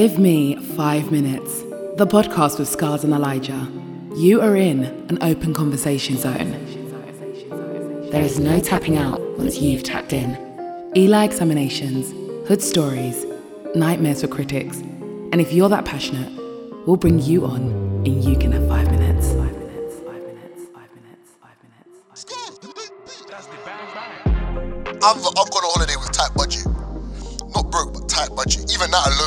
[0.00, 1.62] Give me five minutes.
[1.98, 3.70] The podcast with Scarz and Elijah.
[4.16, 6.50] You are in an open conversation zone.
[8.10, 10.36] There is no tapping out once you've tapped in.
[10.96, 12.10] Eli examinations,
[12.48, 13.24] hood stories,
[13.76, 14.78] nightmares for critics.
[14.78, 16.32] And if you're that passionate,
[16.88, 17.62] we'll bring you on
[18.04, 19.28] and you can have five minutes.
[25.04, 26.66] I've, I've gone on holiday with tight budget.
[27.54, 28.74] Not broke, but tight budget.
[28.74, 29.23] Even that alone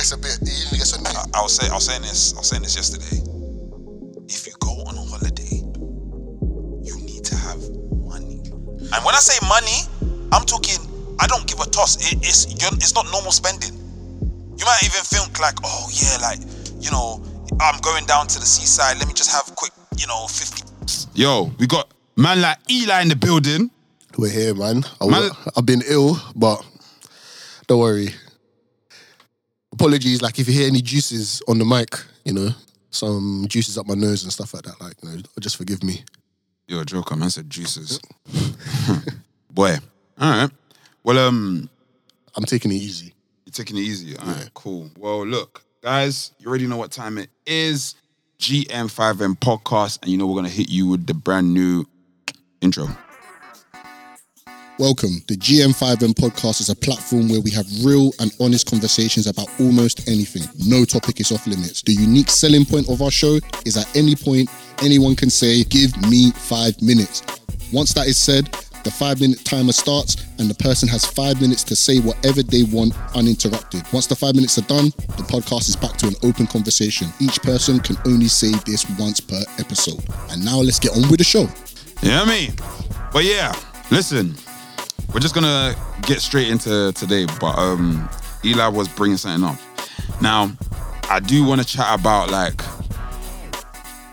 [0.00, 1.16] even it even gets a bit it even gets annoying.
[1.16, 3.20] I, I was saying I was saying this I was saying this yesterday.
[4.28, 5.62] If you go on a holiday,
[6.86, 7.58] you need to have
[7.90, 8.40] money.
[8.92, 9.84] And when I say money,
[10.32, 10.78] I'm talking.
[11.18, 11.96] I don't give a toss.
[12.12, 13.74] It, it's you're, it's not normal spending.
[14.56, 16.40] You might even think like, oh yeah, like
[16.80, 17.22] you know,
[17.60, 18.98] I'm going down to the seaside.
[18.98, 20.62] Let me just have quick, you know, fifty.
[21.14, 23.70] Yo, we got man like Eli in the building.
[24.16, 24.84] We're here, man.
[25.00, 26.64] I, Man- have been ill, but
[27.66, 28.14] don't worry.
[29.80, 31.96] Apologies, like if you hear any juices on the mic,
[32.26, 32.50] you know,
[32.90, 36.04] some juices up my nose and stuff like that, like, you know, just forgive me.
[36.68, 37.30] You're a joker, man.
[37.30, 37.98] Said juices.
[39.50, 39.78] Boy.
[40.20, 40.50] All right.
[41.02, 41.70] Well, um,
[42.36, 43.14] I'm taking it easy.
[43.46, 44.18] You're taking it easy.
[44.18, 44.90] All right, cool.
[44.98, 47.94] Well, look, guys, you already know what time it is.
[48.38, 51.86] GM5M podcast, and you know we're gonna hit you with the brand new
[52.60, 52.86] intro.
[54.80, 55.22] Welcome.
[55.28, 60.08] The GM5M podcast is a platform where we have real and honest conversations about almost
[60.08, 60.40] anything.
[60.56, 61.82] No topic is off limits.
[61.82, 64.48] The unique selling point of our show is at any point,
[64.82, 67.22] anyone can say, Give me five minutes.
[67.74, 68.46] Once that is said,
[68.82, 72.62] the five minute timer starts and the person has five minutes to say whatever they
[72.62, 73.82] want uninterrupted.
[73.92, 77.08] Once the five minutes are done, the podcast is back to an open conversation.
[77.20, 80.02] Each person can only say this once per episode.
[80.30, 81.46] And now let's get on with the show.
[82.00, 82.54] You know I mean?
[83.12, 83.54] But yeah,
[83.90, 84.34] listen,
[85.12, 87.26] we're just gonna get straight into today.
[87.40, 88.08] But um,
[88.44, 89.58] Eli was bringing something up.
[90.20, 90.52] Now,
[91.08, 92.56] I do want to chat about like,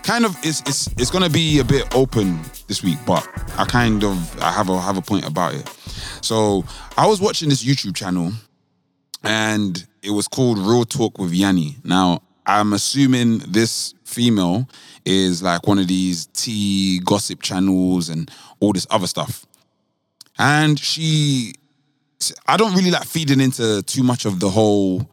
[0.02, 3.26] kind of, it's it's it's gonna be a bit open this week, but
[3.56, 5.68] I kind of I have a have a point about it.
[6.20, 6.64] So
[6.96, 8.32] I was watching this YouTube channel,
[9.22, 11.76] and it was called Real Talk with Yanni.
[11.84, 14.68] Now, I'm assuming this female
[15.04, 19.46] is like one of these tea gossip channels and all this other stuff.
[20.38, 21.54] And she,
[22.46, 25.08] I don't really like feeding into too much of the whole.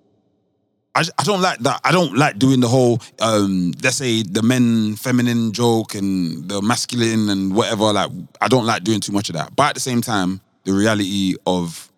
[0.93, 1.81] I, I don't like that.
[1.83, 6.61] I don't like doing the whole, um, let's say the men feminine joke and the
[6.61, 7.91] masculine and whatever.
[7.91, 9.55] Like, I don't like doing too much of that.
[9.55, 11.91] But at the same time, the reality of,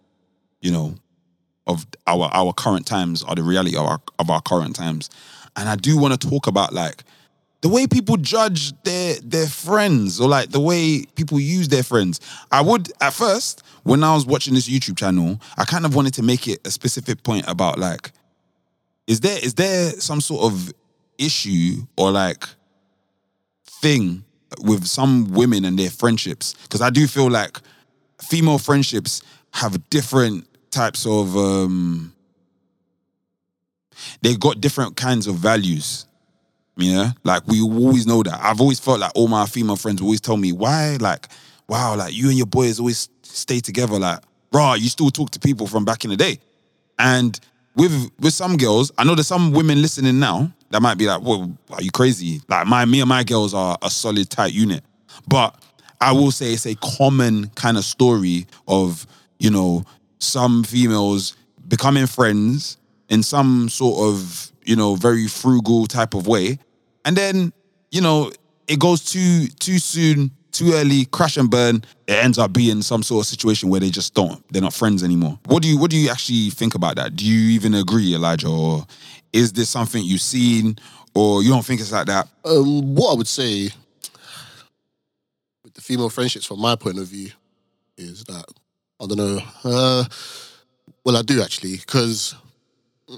[0.62, 0.96] you know,
[1.68, 5.10] of our our current times are the reality of our of our current times.
[5.56, 7.04] And I do want to talk about like
[7.68, 12.22] the way people judge their their friends or like the way people use their friends.
[12.50, 16.14] I would at first when I was watching this YouTube channel, I kind of wanted
[16.14, 18.12] to make it a specific point about like
[19.06, 20.74] is there is there some sort of
[21.18, 22.46] issue or like
[23.66, 24.24] thing
[24.62, 27.60] with some women and their friendships because I do feel like
[28.22, 32.14] female friendships have different types of um
[34.22, 36.06] they got different kinds of values
[36.78, 38.40] yeah, like we always know that.
[38.42, 41.28] I've always felt like all my female friends always tell me, why, like,
[41.68, 43.98] wow, like you and your boys always stay together.
[43.98, 44.20] Like,
[44.52, 46.40] bro, you still talk to people from back in the day.
[47.00, 47.40] And
[47.76, 51.22] with with some girls, I know there's some women listening now that might be like,
[51.22, 52.42] well, are you crazy?
[52.48, 54.84] Like my me and my girls are a solid tight unit.
[55.28, 55.60] But
[56.00, 59.08] I will say it's a common kind of story of,
[59.40, 59.84] you know,
[60.20, 61.36] some females
[61.68, 62.78] becoming friends
[63.10, 66.60] in some sort of, you know, very frugal type of way
[67.08, 67.54] and then
[67.90, 68.32] you know
[68.68, 71.78] it goes too too soon too early crash and burn.
[72.08, 75.04] It ends up being some sort of situation where they just don't they're not friends
[75.04, 75.40] anymore.
[75.46, 77.16] What do you what do you actually think about that?
[77.16, 78.50] Do you even agree elijah?
[78.50, 78.86] Or
[79.34, 80.78] is this something you've seen?
[81.16, 82.28] Or you don't think it's like that?
[82.46, 83.72] Um, what I would say
[85.64, 87.32] with the female friendships from my point of view
[87.98, 88.46] is that
[89.00, 89.40] I don't know.
[89.64, 90.04] Uh,
[91.04, 92.36] well, I do actually, because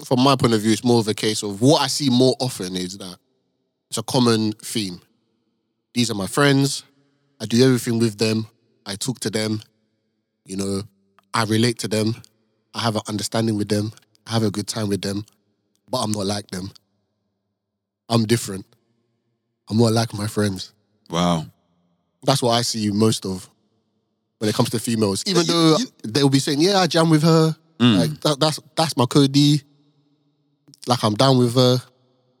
[0.04, 2.36] from my point of view, it's more of a case of what I see more
[2.38, 3.18] often is that
[3.90, 5.00] it's a common theme.
[5.94, 6.84] These are my friends.
[7.40, 8.46] I do everything with them.
[8.86, 9.62] I talk to them.
[10.44, 10.82] You know,
[11.34, 12.14] I relate to them.
[12.72, 13.92] I have an understanding with them.
[14.26, 15.24] I have a good time with them,
[15.90, 16.70] but I'm not like them.
[18.08, 18.64] I'm different.
[19.68, 20.72] I'm not like my friends.
[21.10, 21.46] wow
[22.22, 23.48] That's what I see most of
[24.38, 25.24] when it comes to females.
[25.26, 27.56] Even though they'll be saying, "Yeah, I jam with her.
[27.78, 27.98] Mm.
[27.98, 29.62] Like that, that's that's my Cody.
[30.86, 31.78] Like I'm down with her.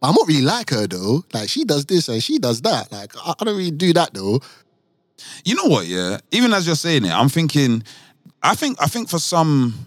[0.02, 1.24] I'm not really like her though.
[1.32, 2.90] Like she does this and she does that.
[2.90, 4.40] Like I, I don't really do that though.
[5.44, 5.86] You know what?
[5.86, 7.82] Yeah, even as you're saying it, I'm thinking.
[8.42, 9.86] I think I think for some,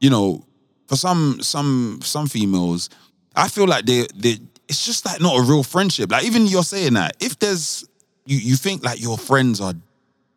[0.00, 0.44] you know,
[0.86, 2.90] for some some some females,
[3.34, 4.38] I feel like they they
[4.68, 6.10] it's just like not a real friendship.
[6.10, 7.88] Like even you're saying that if there's
[8.26, 9.74] you you think like your friends are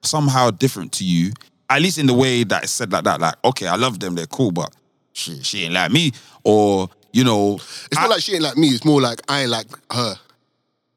[0.04, 1.33] somehow different to you,
[1.69, 3.19] at least in the way that it's said like that.
[3.19, 4.74] Like okay, I love them, they're cool, but
[5.12, 6.13] she she ain't like me,
[6.45, 8.67] or you know, It's I- not like she ain't like me.
[8.69, 10.15] It's more like I ain't like her.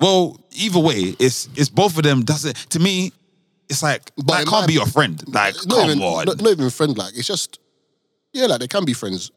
[0.00, 2.22] well, either way, it's it's both of them.
[2.24, 3.12] Doesn't to me,
[3.68, 5.22] it's like But that in can't be your friend.
[5.28, 7.16] Like not come even, on, Not, not even friend like.
[7.16, 7.58] It's just
[8.32, 9.30] yeah, like they can be friends.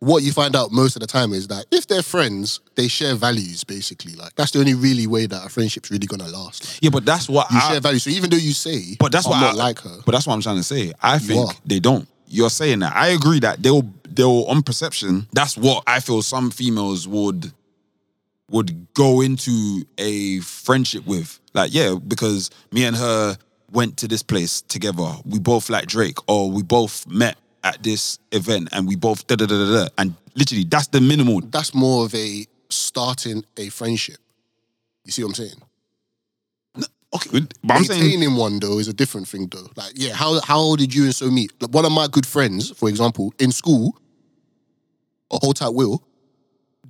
[0.00, 3.16] What you find out most of the time is that if they're friends, they share
[3.16, 3.64] values.
[3.64, 6.64] Basically, like that's the only really way that a friendship's really gonna last.
[6.74, 8.04] Like, yeah, but that's what you I, share values.
[8.04, 9.96] So even though you say, But that's I'm what not I, like her.
[10.06, 10.92] But that's what I'm trying to say.
[11.02, 12.06] I think they don't.
[12.28, 12.94] You're saying that.
[12.94, 15.26] I agree that they'll they'll on perception.
[15.32, 17.52] That's what I feel some females would
[18.50, 21.38] would go into a friendship with.
[21.54, 23.36] Like, yeah, because me and her
[23.72, 25.12] went to this place together.
[25.24, 29.36] We both like Drake, or we both met at this event, and we both da
[29.36, 29.88] da da da da.
[29.98, 31.40] And literally, that's the minimal.
[31.40, 34.18] That's more of a starting a friendship.
[35.04, 35.62] You see what I'm saying?
[37.14, 39.66] Okay, but I'm saying Maintaining one though is a different thing though.
[39.76, 41.52] Like, yeah, how how did you and so meet?
[41.60, 43.98] Like one of my good friends, for example, in school,
[45.30, 46.04] a whole tight will.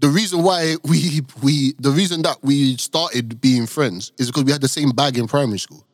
[0.00, 4.52] The reason why we we the reason that we started being friends is because we
[4.52, 5.86] had the same bag in primary school,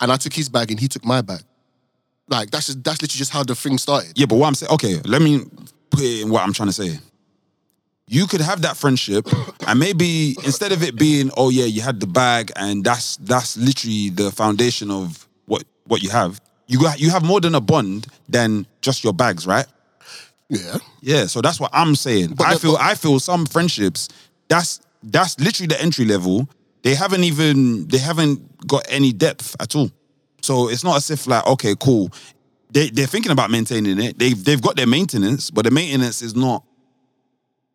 [0.00, 1.42] and I took his bag and he took my bag.
[2.28, 4.12] Like that's just, that's literally just how the thing started.
[4.18, 5.44] Yeah, but what I'm saying, okay, let me
[5.90, 6.98] put it in what I'm trying to say.
[8.08, 9.26] You could have that friendship,
[9.66, 13.56] and maybe instead of it being, oh yeah, you had the bag, and that's that's
[13.56, 16.40] literally the foundation of what what you have.
[16.68, 19.66] You got you have more than a bond than just your bags, right?
[20.48, 22.34] Yeah, Yeah, so that's what I'm saying.
[22.36, 24.08] But I the- feel but- I feel some friendships
[24.48, 26.48] that's that's literally the entry level.
[26.82, 29.90] They haven't even they haven't got any depth at all.
[30.42, 32.12] So it's not as if like okay, cool.
[32.70, 34.16] They they're thinking about maintaining it.
[34.16, 36.62] They've they've got their maintenance, but the maintenance is not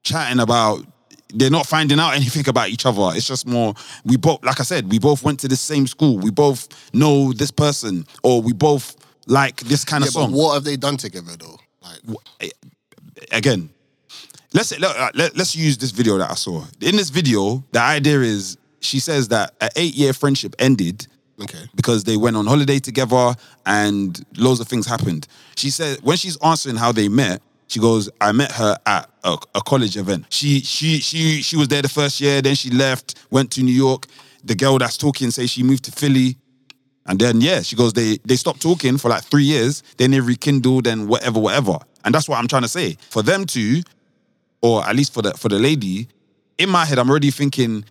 [0.04, 0.86] chatting about.
[1.34, 3.16] They're not finding out anything about each other.
[3.16, 6.18] It's just more we both like I said, we both went to the same school.
[6.18, 10.08] We both know this person, or we both like this kind yeah.
[10.08, 11.58] of song what have they done together though?
[11.82, 12.52] Like,
[13.32, 13.70] again,
[14.54, 16.66] let's let, uh, let, let's use this video that I saw.
[16.82, 21.08] In this video, the idea is she says that an eight year friendship ended
[21.42, 25.28] okay, because they went on holiday together and loads of things happened.
[25.56, 29.38] She said when she's answering how they met, she goes, "I met her at a,
[29.56, 30.26] a college event.
[30.30, 33.72] She she she she was there the first year, then she left, went to New
[33.72, 34.08] York.
[34.44, 36.36] The girl that's talking says she moved to Philly."
[37.06, 40.20] And then yeah, she goes, they they stopped talking for like three years, then they
[40.20, 41.78] rekindled and whatever, whatever.
[42.04, 42.98] And that's what I'm trying to say.
[43.10, 43.82] For them to,
[44.62, 46.10] or at least for the for the lady,
[46.58, 47.86] in my head, I'm already thinking,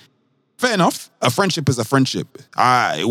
[0.58, 1.10] fair enough.
[1.22, 2.38] A friendship is a friendship.
[2.54, 3.02] I,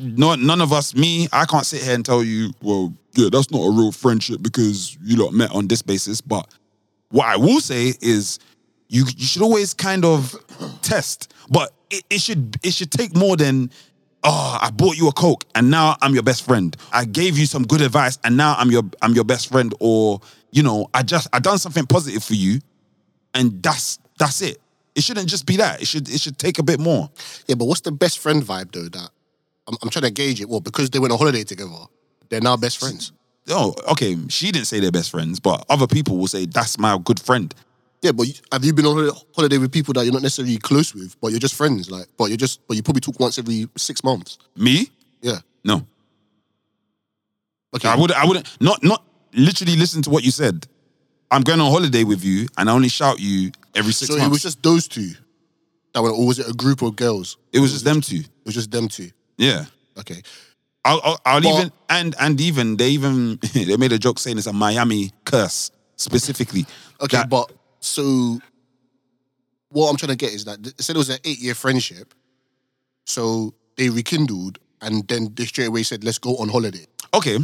[0.00, 3.50] no, none of us, me, I can't sit here and tell you, well, yeah, that's
[3.50, 6.20] not a real friendship because you lot met on this basis.
[6.20, 6.48] But
[7.10, 8.38] what I will say is
[8.88, 10.34] you you should always kind of
[10.82, 13.70] test, but it, it should it should take more than
[14.24, 16.76] oh I bought you a coke and now I'm your best friend.
[16.92, 20.20] I gave you some good advice and now I'm your I'm your best friend or
[20.52, 22.60] you know I just I done something positive for you
[23.34, 24.58] and that's that's it.
[24.94, 25.80] It shouldn't just be that.
[25.82, 27.10] It should it should take a bit more.
[27.46, 27.54] yeah.
[27.54, 28.88] But what's the best friend vibe though?
[28.88, 29.10] That
[29.66, 30.48] I'm, I'm trying to gauge it.
[30.48, 31.70] Well, because they went on holiday together,
[32.30, 33.12] they're now best friends.
[33.48, 34.16] Oh, okay.
[34.28, 37.52] She didn't say they're best friends, but other people will say that's my good friend.
[38.02, 40.56] Yeah, but you- have you been on holiday- holiday with people that you're not necessarily
[40.58, 41.90] close with, but you're just friends?
[41.90, 44.38] Like, but you're just, but you probably talk once every six months.
[44.56, 44.88] Me?
[45.20, 45.40] Yeah.
[45.64, 45.86] No.
[47.74, 47.88] Okay.
[47.88, 50.66] I would I wouldn't not not literally listen to what you said.
[51.30, 54.26] I'm going on holiday with you and I only shout you every six so months.
[54.26, 55.12] it was just those two
[55.94, 57.36] that were, or was it a group of girls?
[57.52, 58.16] it was just them two.
[58.20, 59.10] It was just them two.
[59.36, 59.66] Yeah.
[59.98, 60.22] Okay.
[60.84, 64.38] I'll, I'll, I'll But- even and and even they even they made a joke saying
[64.38, 66.66] it's a Miami curse specifically.
[67.00, 68.38] Okay, That- but so
[69.70, 72.14] what I'm trying to get is that they said it was an eight year friendship.
[73.04, 76.86] So they rekindled and then they straight away said, let's go on holiday.
[77.14, 77.38] okay,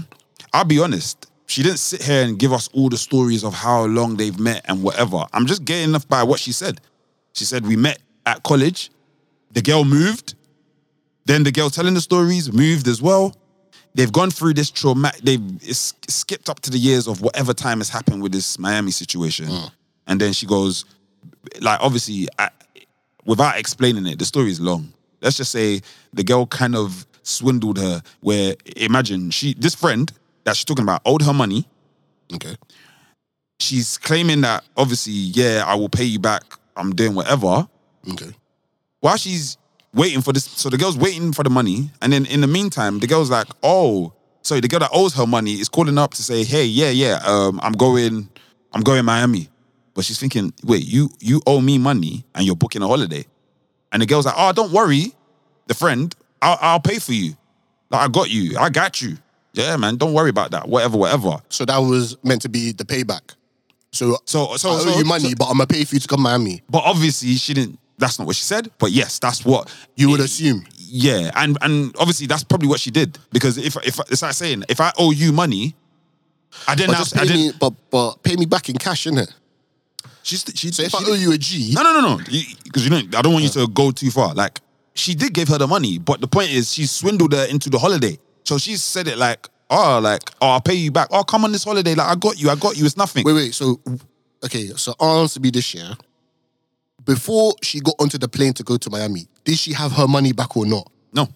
[0.52, 1.30] I'll be honest.
[1.48, 4.64] She didn't sit here and give us all the stories of how long they've met
[4.68, 5.24] and whatever.
[5.32, 6.80] I'm just getting enough by what she said.
[7.34, 8.90] She said we met at college.
[9.52, 10.34] The girl moved.
[11.26, 13.34] Then the girl telling the stories moved as well.
[13.94, 15.22] They've gone through this traumatic.
[15.22, 15.42] They've
[15.74, 19.70] skipped up to the years of whatever time has happened with this Miami situation, mm.
[20.06, 20.84] and then she goes,
[21.60, 22.50] like obviously, I,
[23.24, 24.92] without explaining it, the story is long.
[25.20, 25.80] Let's just say
[26.12, 28.02] the girl kind of swindled her.
[28.20, 30.12] Where imagine she this friend
[30.44, 31.66] that she's talking about owed her money.
[32.34, 32.54] Okay.
[33.58, 36.42] She's claiming that obviously, yeah, I will pay you back.
[36.76, 37.66] I'm doing whatever.
[38.12, 38.32] Okay.
[39.00, 39.56] While she's
[39.96, 43.00] waiting for this, so the girl's waiting for the money, and then in the meantime,
[43.00, 44.12] the girl's like, "Oh,
[44.42, 47.20] sorry." The girl that owes her money is calling up to say, "Hey, yeah, yeah,
[47.26, 48.28] um, I'm going,
[48.72, 49.48] I'm going Miami.
[49.94, 53.24] But she's thinking, wait, you you owe me money and you're booking a holiday.
[53.90, 55.14] And the girl's like, oh, don't worry,
[55.68, 57.34] the friend, I'll, I'll pay for you.
[57.88, 58.58] Like, I got you.
[58.58, 59.16] I got you.
[59.54, 60.68] Yeah, man, don't worry about that.
[60.68, 61.38] Whatever, whatever.
[61.48, 63.22] So that was meant to be the payback.
[63.92, 66.00] So, So, so, I owe so you money, so- but I'm gonna pay for you
[66.00, 66.62] to come to Miami.
[66.68, 67.78] but obviously she didn't.
[67.98, 68.70] That's not what she said.
[68.78, 70.66] But yes, that's what You would assume.
[70.78, 74.64] Yeah, and and obviously that's probably what she did because if if it's like saying
[74.68, 75.74] if I owe you money,
[76.68, 76.92] I didn't.
[76.92, 77.46] But I pay didn't.
[77.46, 79.32] me, but but pay me back in cash, innit?
[80.22, 82.18] She's, she, So if she I owe you a G, No, no, no, no.
[82.64, 84.34] Because you know, I don't want you to go too far.
[84.34, 84.60] Like,
[84.94, 87.78] she did give her the money, but the point is, she swindled her into the
[87.78, 88.18] holiday.
[88.42, 91.08] So she said it like, oh, like, oh, I'll pay you back.
[91.12, 91.94] Oh, come on this holiday.
[91.94, 92.50] Like, I got you.
[92.50, 92.84] I got you.
[92.86, 93.24] It's nothing.
[93.24, 93.54] wait, wait.
[93.54, 93.80] So
[94.44, 95.96] okay, so answer me this year.
[97.06, 100.32] Before she got onto the plane to go to Miami, did she have her money
[100.32, 100.90] back or not?
[101.12, 101.28] No.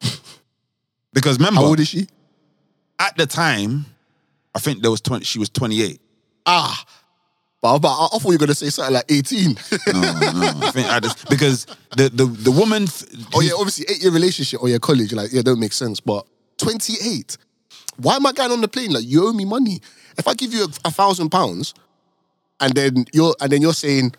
[1.12, 2.06] because remember, How old is she?
[2.98, 3.84] at the time,
[4.54, 6.00] I think there was 20, she was 28.
[6.46, 6.84] Ah,
[7.60, 9.56] but, but I, I thought you were gonna say something like 18.
[9.92, 10.52] No, no.
[10.66, 11.66] I think at this, because
[11.96, 12.86] the, the, the woman.
[13.34, 15.98] oh yeah, obviously eight year relationship or your college, like, yeah, don't make sense.
[16.00, 16.26] But
[16.58, 17.36] 28,
[17.96, 18.92] why am I going on the plane?
[18.92, 19.80] Like, you owe me money.
[20.16, 21.74] If I give you a, a thousand pounds,
[22.60, 24.14] and then you're and then you're saying,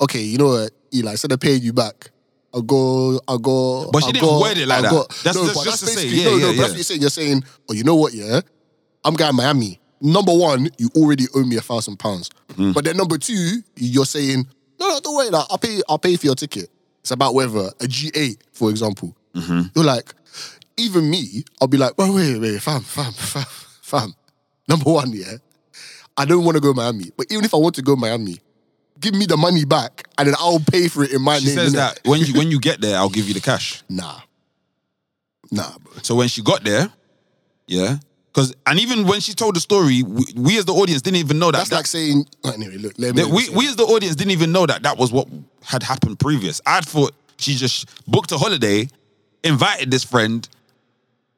[0.00, 2.10] okay, you know what, Eli, instead of paying you back,
[2.54, 3.90] I'll go, I'll go.
[3.90, 4.90] But she I'll didn't go, word it like I'll that.
[4.90, 5.14] Go.
[5.24, 6.46] That's- no, that's just that's to say, yeah, no, yeah, no.
[6.48, 6.60] But yeah.
[6.62, 7.00] that's what you're saying.
[7.00, 8.40] You're saying, oh, you know what, yeah,
[9.04, 9.80] I'm going Miami.
[10.00, 12.30] Number one, you already owe me a thousand pounds.
[12.50, 12.72] Mm-hmm.
[12.72, 14.46] But then number two, you're saying,
[14.78, 16.70] no, no, don't worry, like, I'll pay, I'll pay for your ticket.
[17.00, 19.16] It's about whether a G8, for example.
[19.34, 19.60] Mm-hmm.
[19.74, 20.14] You're like,
[20.76, 23.44] even me, I'll be like, wait, wait, wait, fam, fam, fam,
[23.82, 24.14] fam.
[24.68, 25.38] Number one, yeah,
[26.16, 27.10] I don't want to go Miami.
[27.16, 28.38] But even if I want to go Miami,
[29.00, 31.54] give me the money back and then I'll pay for it in my She name.
[31.56, 31.76] says innit?
[31.76, 33.82] that when you when you get there, I'll give you the cash.
[33.88, 34.20] Nah.
[35.50, 35.92] Nah, bro.
[36.02, 36.90] So when she got there,
[37.66, 37.96] yeah,
[38.32, 41.38] because and even when she told the story, we, we as the audience didn't even
[41.38, 41.58] know that.
[41.58, 43.24] That's that- like saying, anyway, look, let me.
[43.24, 45.26] we we as the audience didn't even know that that was what
[45.62, 46.60] had happened previous.
[46.66, 48.88] I thought she just booked a holiday,
[49.42, 50.46] invited this friend.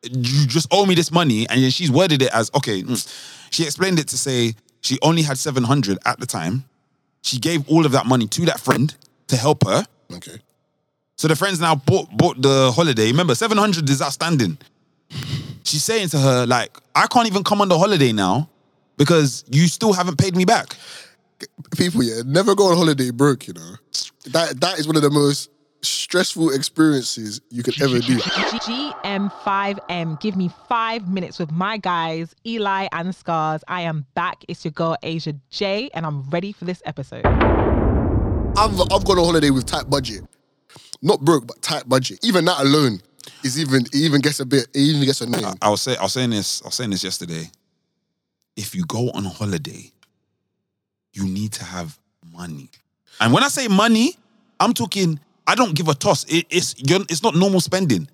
[0.03, 2.83] You just owe me this money, and then she's worded it as okay.
[2.83, 2.97] mm.
[3.51, 6.65] She explained it to say she only had seven hundred at the time.
[7.23, 8.95] She gave all of that money to that friend
[9.29, 9.85] to help her.
[10.15, 10.39] okay.
[11.17, 13.09] So the friends now bought bought the holiday.
[13.09, 14.57] Remember, seven hundred is outstanding.
[15.65, 18.49] She's saying to her like, I can't even come on the holiday now
[18.97, 20.77] because you still haven't paid me back.
[21.77, 23.75] People, yeah, never go on holiday broke, you know.
[24.33, 25.50] That That is one of the most
[25.83, 28.19] stressful experiences you could ever do.
[28.19, 30.21] GM5M.
[30.21, 33.63] Give me five minutes with my guys, Eli and Scarz.
[33.69, 34.45] I am back.
[34.49, 37.27] It's your girl, Asia J, and I'm ready for this episode.
[37.27, 40.23] I've, I've gone on holiday with tight budget.
[41.03, 42.25] Not broke, but tight budget.
[42.25, 43.01] Even that alone
[43.43, 45.45] is even, it even gets a bit, it even gets annoying.
[45.45, 47.51] I, I was say I was saying this, I was saying this yesterday.
[48.57, 49.93] If you go on holiday,
[51.13, 51.99] you need to have
[52.33, 52.69] money.
[53.21, 54.15] And when I say money,
[54.59, 55.19] I'm talking,
[55.51, 56.23] I don't give a toss.
[56.33, 58.09] It, it's it's not normal spending.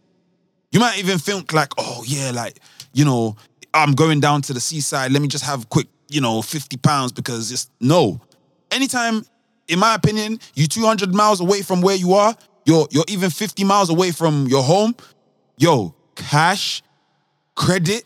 [0.72, 2.60] You might even think like, oh yeah, like,
[2.94, 3.36] you know,
[3.74, 5.12] I'm going down to the seaside.
[5.12, 8.18] Let me just have quick, you know, 50 pounds because it's no.
[8.70, 9.26] Anytime,
[9.68, 13.64] in my opinion, you 200 miles away from where you are, you're you're even 50
[13.64, 14.96] miles away from your home,
[15.58, 16.82] yo, cash,
[17.54, 18.04] credit,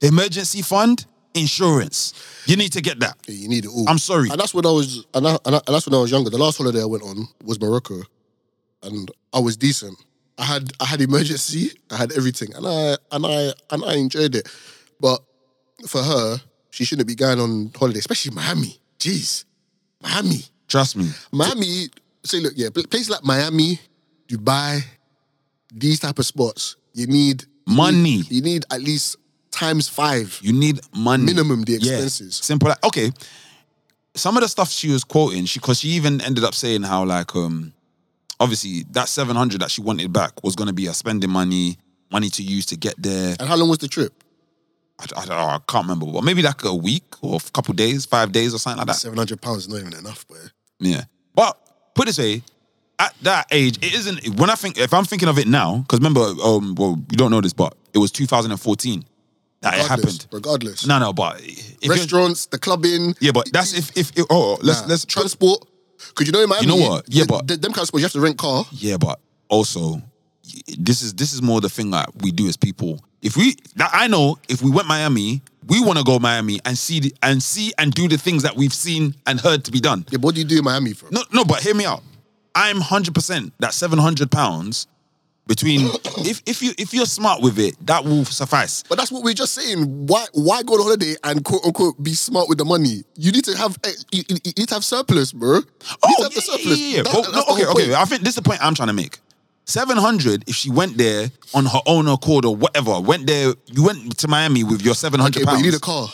[0.00, 2.14] emergency fund, insurance.
[2.46, 3.16] You need to get that.
[3.26, 3.88] Yeah, you need it all.
[3.88, 4.30] I'm sorry.
[4.30, 6.30] And that's when I was, and, I, and, I, and that's when I was younger.
[6.30, 8.02] The last holiday I went on was Morocco,
[8.82, 9.96] and I was decent.
[10.38, 14.34] I had I had emergency, I had everything, and I and I and I enjoyed
[14.34, 14.48] it.
[15.00, 15.22] But
[15.86, 18.80] for her, she shouldn't be going on holiday, especially Miami.
[18.98, 19.44] Jeez,
[20.02, 21.10] Miami, Trust me.
[21.32, 21.88] Miami.
[22.24, 23.80] Say, look, yeah, pl- places like Miami,
[24.28, 24.82] Dubai,
[25.72, 27.98] these type of spots, you need you Money.
[28.02, 29.16] need- you need at least
[29.50, 30.38] times five.
[30.42, 31.24] You need money.
[31.24, 32.36] Minimum the Yeah, expenses.
[32.36, 32.68] Simple.
[32.68, 33.10] Like, okay.
[34.14, 37.04] Some of the stuff she was quoting, she because she even ended up saying how
[37.04, 37.72] like um
[38.40, 41.76] obviously that seven hundred that she wanted back was gonna be her spending money,
[42.10, 43.36] money to use to get there.
[43.38, 44.24] And how long was the trip?
[44.98, 47.72] I, I, don't know, I can't remember, but maybe like a week or a couple
[47.74, 48.96] days, five days or something like that.
[48.96, 50.36] Seven hundred pounds is not even enough, boy.
[50.80, 51.04] Yeah.
[51.34, 51.58] But
[51.94, 52.42] put it this way,
[52.98, 56.00] at that age, it isn't when I think if I'm thinking of it now, because
[56.00, 59.04] remember, um, well, you don't know this, but it was 2014
[59.62, 60.26] that it happened.
[60.32, 60.86] Regardless.
[60.86, 61.40] No, no, but
[61.86, 63.14] Restaurants, the clubbing.
[63.20, 64.88] Yeah, but that's if if, if oh let's Nah.
[64.88, 65.64] let's transport.
[66.08, 67.04] Because you know in Miami, You know what?
[67.08, 68.64] Yeah, but- the, them kind of spots you have to rent car.
[68.72, 70.02] Yeah, but also
[70.78, 73.00] this is this is more the thing that we do as people.
[73.22, 76.76] If we that I know if we went Miami, we want to go Miami and
[76.76, 79.80] see the, and see and do the things that we've seen and heard to be
[79.80, 80.06] done.
[80.10, 81.08] Yeah, but what do you do in Miami for?
[81.10, 82.02] No, no, but hear me out.
[82.54, 84.86] I'm hundred percent that seven hundred pounds
[85.50, 85.90] between
[86.30, 88.84] if if you if you're smart with it, that will suffice.
[88.88, 90.06] But that's what we're just saying.
[90.06, 93.02] Why why go on holiday and quote unquote be smart with the money?
[93.16, 95.56] You need to have eh, you, you need to have surplus, bro.
[95.56, 95.64] You
[96.04, 96.78] Oh, yeah, surplus.
[96.78, 97.02] yeah, yeah.
[97.02, 97.94] That- But no, okay, okay.
[97.94, 99.18] I think this is the point I'm trying to make.
[99.64, 103.84] Seven hundred, if she went there on her own accord or whatever, went there, you
[103.84, 106.08] went to Miami with your seven hundred Okay, but you need a car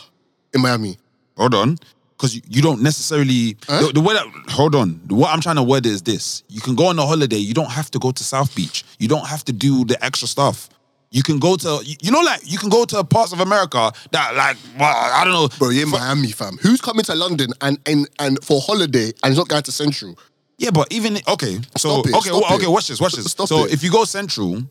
[0.55, 0.97] in Miami.
[1.37, 1.79] hold on,
[2.17, 3.55] because you, you don't necessarily.
[3.67, 6.75] The, the way that, hold on, what I'm trying to word is this: you can
[6.75, 7.37] go on a holiday.
[7.37, 8.85] You don't have to go to South Beach.
[8.99, 10.69] You don't have to do the extra stuff.
[11.11, 13.93] You can go to, you, you know, like you can go to parts of America
[14.11, 16.59] that, like, well, I don't know, Bro, you're in Miami, fam.
[16.59, 20.19] Who's coming to London and and and for holiday and is not going to Central?
[20.59, 23.31] Yeah, but even okay, so it, okay, well, okay, watch this, watch this.
[23.31, 23.73] Stop so it.
[23.73, 24.63] if you go central,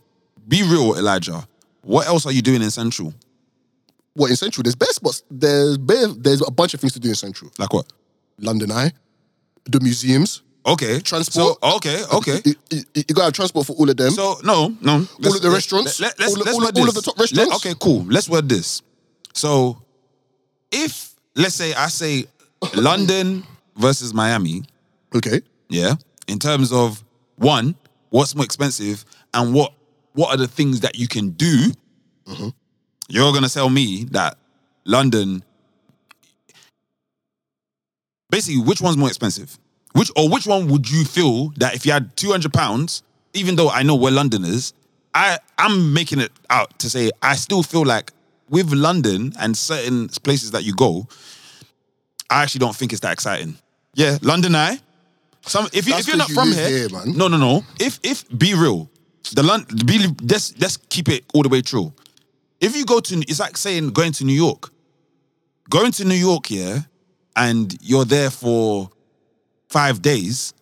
[0.48, 1.48] be real, Elijah.
[1.82, 3.14] What else are you doing in central?
[4.15, 4.63] What in Central?
[4.63, 5.24] There's best spots.
[5.29, 7.51] There's bare, there's a bunch of things to do in Central.
[7.60, 7.91] Like what?
[8.39, 8.91] London Eye,
[9.65, 11.57] the museums, Okay, transport.
[11.62, 12.41] So, okay, okay.
[12.43, 14.12] You, you, you gotta have transport for all of them.
[14.12, 14.93] So no, no.
[14.93, 16.00] All of the restaurants?
[16.00, 17.51] Let, us All let's all word all of the top restaurants?
[17.51, 18.03] Let- okay, cool.
[18.05, 18.81] Let's word this.
[19.34, 19.79] So,
[20.72, 22.25] if let's say I say
[22.74, 23.43] London
[23.75, 24.63] versus Miami,
[25.13, 25.41] okay.
[25.69, 25.95] yeah,
[26.27, 27.03] in terms of
[27.36, 27.75] one,
[28.10, 29.05] what's more expensive,
[29.36, 29.72] and what
[30.13, 31.72] what are the things that you can do?
[32.25, 32.50] Mm-hmm.
[33.07, 34.38] You're gonna tell me that
[34.85, 35.43] London.
[38.29, 39.57] Basically, which one's more expensive?
[39.93, 43.55] Which or which one would you feel that if you had two hundred pounds, even
[43.55, 44.74] though I know where London is,
[45.13, 48.12] I I'm making it out to say I still feel like
[48.50, 51.07] with London and certain places that you go,
[52.29, 53.57] I actually don't think it's that exciting.
[53.93, 54.79] Yeah, London Eye.
[55.41, 57.15] Some if you if you're not you from here, here, man.
[57.15, 57.63] no no no.
[57.79, 58.89] If if be real,
[59.33, 61.93] the London be let's let's keep it all the way true.
[62.65, 64.72] If you go to it's like saying going to New York.
[65.69, 66.79] Going to New York, yeah,
[67.36, 68.89] and you're there for
[69.69, 70.53] five days.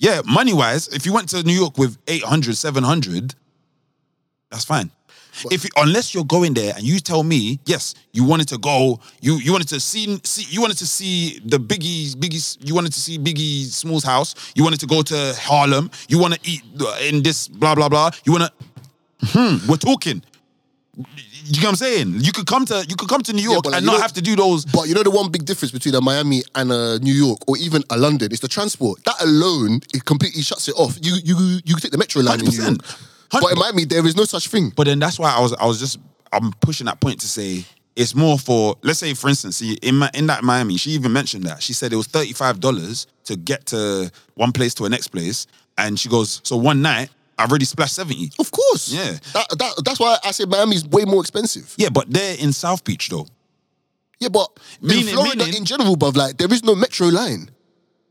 [0.00, 3.34] Yeah, money wise, if you went to New York with 800, 700,
[4.50, 4.90] that's fine.
[5.52, 8.98] if you, unless you're going there and you tell me, yes, you wanted to go,
[9.20, 12.92] you you wanted to see, see you wanted to see the Biggie Biggie, you wanted
[12.92, 16.62] to see Biggie Small's house, you wanted to go to Harlem, you want to eat
[17.08, 18.52] in this blah blah blah, you want to,
[19.26, 20.22] hmm, we're talking.
[20.98, 22.14] You know what I'm saying?
[22.20, 24.00] You could come to you could come to New York but like, and not know-
[24.00, 24.64] have to do those.
[24.64, 27.56] But you know the one big difference between a Miami and a New York or
[27.56, 29.02] even a London is the transport.
[29.04, 30.98] That alone it completely shuts it off.
[31.00, 32.64] You you you take the metro line in New 100%.
[32.68, 32.98] York.
[33.30, 34.72] But in Miami there is no such thing.
[34.74, 35.98] But then that's why I was I was just
[36.32, 40.10] I'm pushing that point to say it's more for let's say for instance in Ma-
[40.14, 43.36] in that Miami she even mentioned that she said it was thirty five dollars to
[43.36, 47.50] get to one place to a next place and she goes so one night I've
[47.50, 48.30] already splashed seventy.
[48.38, 48.92] Of course.
[48.92, 49.12] Yeah.
[49.34, 51.72] That, that, that's why I say Miami's way more expensive.
[51.76, 53.26] Yeah, but they're in South Beach though.
[54.20, 54.48] Yeah, but
[54.82, 57.50] Meaning- in Florida meaning- in general, bruv, like there is no metro line.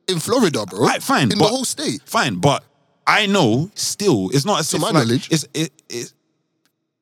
[0.07, 0.79] In Florida, bro.
[0.79, 2.01] Right, fine, In the whole state.
[2.05, 2.63] Fine, but
[3.05, 5.27] I know still it's not as To if my like, knowledge.
[5.29, 6.13] it's it, it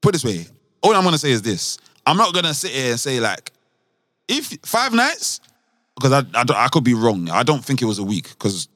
[0.02, 0.48] put it this way.
[0.82, 3.52] All I'm gonna say is this: I'm not gonna sit here and say like
[4.28, 5.40] if five nights
[5.96, 7.30] because I I, don't- I could be wrong.
[7.30, 8.68] I don't think it was a week because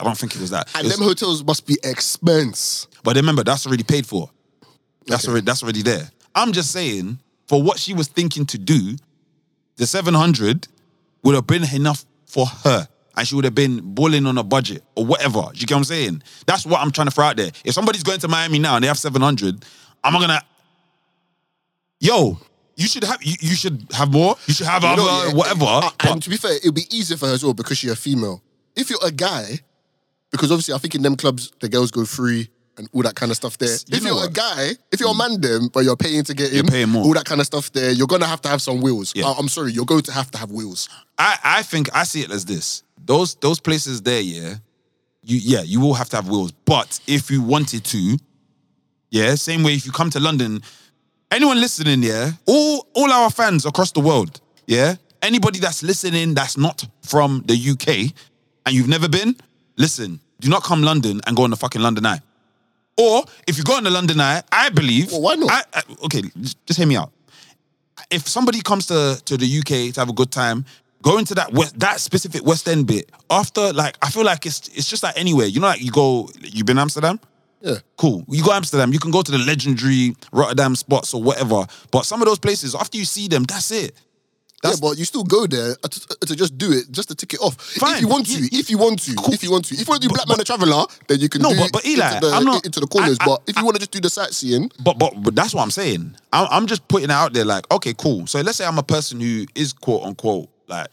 [0.00, 0.68] I don't think it was that.
[0.76, 2.86] And It was- them hotels must be expense.
[3.02, 4.30] But remember, that's already paid for.
[5.06, 6.10] That's already that's already there.
[6.34, 8.96] I'm just saying for what she was thinking to do,
[9.76, 10.68] the 700
[11.22, 12.88] would have been enough for her.
[13.14, 15.42] And she would have been balling on a budget or whatever.
[15.52, 16.22] You get what I'm saying?
[16.46, 17.50] That's what I'm trying to throw out there.
[17.62, 19.64] If somebody's going to Miami now and they have 700,
[20.02, 20.40] I'm not gonna.
[22.00, 22.38] Yo,
[22.76, 24.36] you should have you, you should have more.
[24.46, 25.64] You should have You other know, yeah, whatever.
[25.66, 27.90] uh, but- and to be fair, it'll be easier for her as well because she's
[27.90, 28.42] a female.
[28.74, 29.60] If you're a guy,
[30.30, 33.30] because obviously I think in them clubs the girls go free and all that kind
[33.30, 33.68] of stuff there.
[33.70, 34.30] You if you're a what?
[34.30, 34.34] Mm.
[34.34, 37.04] guy, if you're a man then, but you're paying to get in, paying more.
[37.04, 39.12] all that kind of stuff there, you're gonna have to have some wheels.
[39.14, 39.26] Yeah.
[39.26, 40.88] I- I'm sorry, you're going to have to have wheels.
[41.18, 42.82] I, I think I see it as this.
[43.04, 44.54] Those those places there, yeah,
[45.22, 46.52] you yeah, you will have to have wheels.
[46.64, 48.16] But if you wanted to,
[49.10, 50.62] yeah, same way if you come to London,
[51.30, 56.56] anyone listening, yeah, all all our fans across the world, yeah, anybody that's listening that's
[56.56, 58.12] not from the UK
[58.64, 59.36] and you've never been,
[59.76, 62.20] listen, do not come London and go on the fucking London Eye.
[62.98, 65.10] Or if you go on the London Eye, I believe.
[65.12, 65.50] Well, why not?
[65.50, 67.10] I, I- okay, just, just hear me out
[68.10, 70.64] if somebody comes to to the UK to have a good time,
[71.02, 74.68] go into that west, that specific West End bit after like I feel like it's
[74.68, 75.46] it's just like anywhere.
[75.46, 77.18] You know, like you go, you've been Amsterdam.
[77.60, 77.76] Yeah.
[77.96, 78.24] Cool.
[78.28, 81.64] You go to Amsterdam, you can go to the legendary Rotterdam spots or whatever.
[81.92, 83.94] But some of those places, after you see them, that's it.
[84.62, 87.08] That's- yeah, but you still go there uh, to, uh, to just do it, just
[87.08, 87.60] to tick it off.
[87.60, 87.96] Fine.
[87.96, 89.34] If you want to, Yeah, if you want to, Cool.
[89.34, 91.28] if you want to, if you want to do Black Man the Traveller, then you
[91.28, 93.16] can No, do but- but Eli, into the, I'm not- into the corners.
[93.20, 95.52] I- I- but if you want to just do the sightseeing, But but but that's
[95.52, 96.14] what I'm saying.
[96.32, 97.44] I'm, I'm just putting it out there.
[97.44, 98.26] Like, okay, cool.
[98.28, 100.88] So let's say I'm a person who is quote unquote like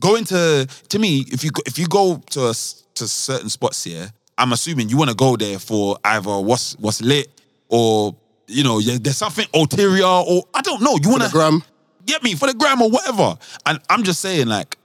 [0.00, 1.24] going to to me.
[1.32, 2.54] If you if you go to a
[2.94, 7.00] to certain spots here, I'm assuming you want to go there for either what's what's
[7.02, 7.28] lit
[7.68, 8.14] or
[8.46, 10.96] you know yeah, there's something ulterior or I don't know.
[11.02, 11.62] You want to.
[12.06, 13.36] Get me for the gram or whatever.
[13.66, 14.78] And I'm just saying, like,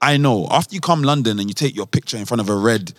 [0.00, 2.56] I know after you come London and you take your picture in front of a
[2.56, 2.92] red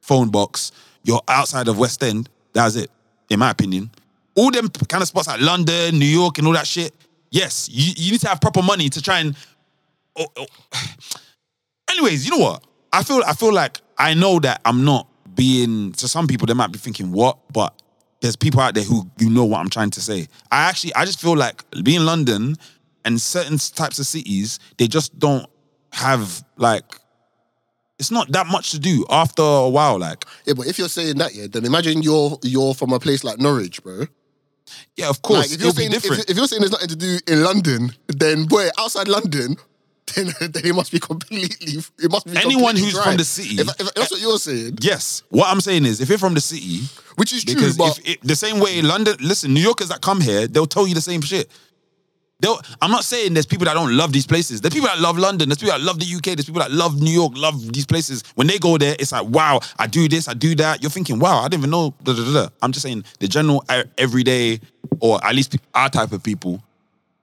[0.00, 0.70] phone box,
[1.02, 2.28] you're outside of West End.
[2.52, 2.90] That's it,
[3.28, 3.90] in my opinion.
[4.36, 6.94] All them kind of spots like London, New York, and all that shit.
[7.30, 9.36] Yes, you, you need to have proper money to try and.
[10.16, 10.46] Oh, oh.
[11.90, 12.64] Anyways, you know what?
[12.92, 15.92] I feel I feel like I know that I'm not being.
[15.92, 17.74] To some people, they might be thinking what, but
[18.20, 20.28] there's people out there who you know what I'm trying to say.
[20.50, 22.56] I actually, I just feel like being London
[23.06, 25.46] and certain types of cities, they just don't
[25.92, 26.84] have like.
[27.98, 29.98] It's not that much to do after a while.
[29.98, 33.24] Like, Yeah, but if you're saying that, yeah, then imagine you're you're from a place
[33.24, 34.04] like Norwich, bro.
[34.96, 37.18] yeah, of course, Like if you're saying if, if you're saying there's nothing to do
[37.26, 39.56] in London, then boy, outside London,
[40.14, 41.82] then then it must be completely.
[41.98, 43.04] It must be Anyone who's dry.
[43.04, 46.10] from the city- If, if that's what you're saying, yes, what I'm saying is, if
[46.10, 46.80] you're from the city,
[47.16, 50.20] which is true, but if it, the same way London, listen, New Yorkers that come
[50.20, 51.50] here, they'll tell you the same shit.
[52.40, 54.60] They'll, I'm not saying there's people that don't love these places.
[54.60, 55.48] There's people that love London.
[55.48, 56.36] There's people that love the UK.
[56.36, 58.22] There's people that love New York, love these places.
[58.34, 60.82] When they go there, it's like, wow, I do this, I do that.
[60.82, 61.94] You're thinking, wow, I didn't even know.
[62.04, 62.48] Da, da, da.
[62.60, 63.64] I'm just saying the general
[63.96, 64.60] everyday,
[65.00, 66.62] or at least our type of people.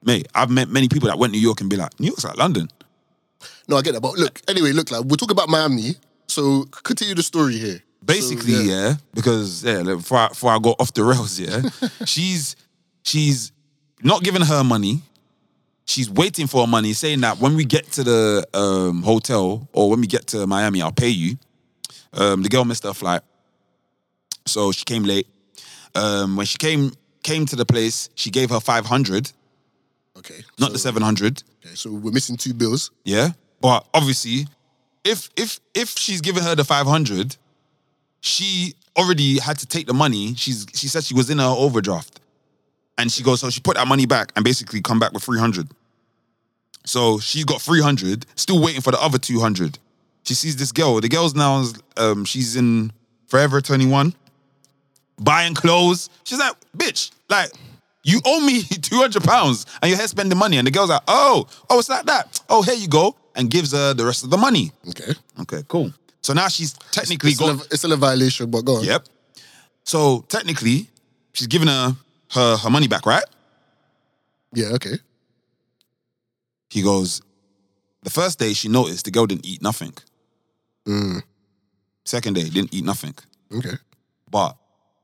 [0.02, 2.24] Mate, I've met many people that went to New York and be like, New York's
[2.24, 2.68] like London.
[3.68, 4.00] no, I get that.
[4.00, 5.94] But look, anyway, look, like we're talking about Miami,
[6.26, 7.80] so continue the story here.
[8.04, 8.94] basically, So, yeah.
[9.14, 11.62] because yeah, like, before I, before I go off the rails, yeah,
[12.04, 12.56] she's
[13.04, 13.52] she's
[14.02, 15.02] not giving her money.
[15.86, 19.90] She's waiting for her money, saying that when we get to the um, hotel or
[19.90, 21.36] when we get to Miami, I'll pay you.
[22.14, 23.22] Um, the girl missed her flight,
[24.46, 25.26] so she came late.
[25.94, 29.32] Um, when she came came to the place, she gave her five hundred,
[30.16, 31.42] Okay, not so, the seven hundred.
[31.64, 32.90] Okay, so we're missing two bills.
[33.04, 33.30] Yeah.
[33.60, 34.46] But obviously,
[35.04, 37.36] if if if she's giving her the 500,
[38.20, 40.34] she already had to take the money.
[40.34, 42.20] She's she said she was in her overdraft.
[42.98, 45.68] And she goes, so she put that money back and basically come back with 300.
[46.86, 49.78] So she's got 300, still waiting for the other 200.
[50.24, 51.00] She sees this girl.
[51.00, 51.64] The girl's now,
[51.96, 52.92] um, she's in
[53.26, 54.14] Forever 21,
[55.18, 56.08] buying clothes.
[56.24, 57.50] She's like, bitch, like,
[58.04, 60.58] you owe me 200 pounds and you're here spending money.
[60.58, 62.40] And the girl's like, oh, oh, it's like that.
[62.48, 63.16] Oh, here you go.
[63.34, 64.70] And gives her the rest of the money.
[64.90, 65.92] Okay, Okay, cool.
[66.22, 67.46] So now she's technically it's, got.
[67.46, 68.84] still a, it's still a violation, but go on.
[68.84, 69.06] Yep.
[69.84, 70.88] So technically,
[71.32, 71.96] she's giving her
[72.34, 73.24] her her money back, right?
[74.52, 74.68] Yeah.
[74.74, 74.96] Okay.
[76.70, 77.22] He goes.
[78.02, 79.94] The first day she noticed the girl didn't eat nothing.
[80.86, 81.22] Mm,
[82.04, 83.14] Second day didn't eat nothing,
[83.50, 83.76] okay.
[84.30, 84.54] but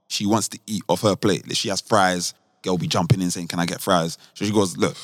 [0.08, 1.44] she wants to eat off her plate.
[1.56, 2.34] She has fries.
[2.62, 4.94] Girl be jumping in saying, "Can I get fries?" So she goes, "Look,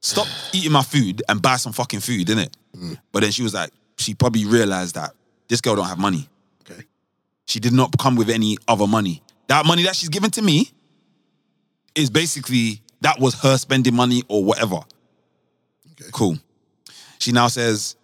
[0.00, 2.52] stop eating my food and buy some fucking food, innit?"
[3.10, 5.10] But then she was like, she probably realized that
[5.48, 6.28] this girl don't have money.
[6.62, 6.84] Okay.
[7.46, 9.22] She did not come with any other money.
[9.48, 10.70] That money that she's given to me
[11.94, 14.76] is basically that was her spending money or whatever.
[15.92, 16.10] Okay.
[16.12, 16.36] Cool.
[17.18, 17.96] She now says,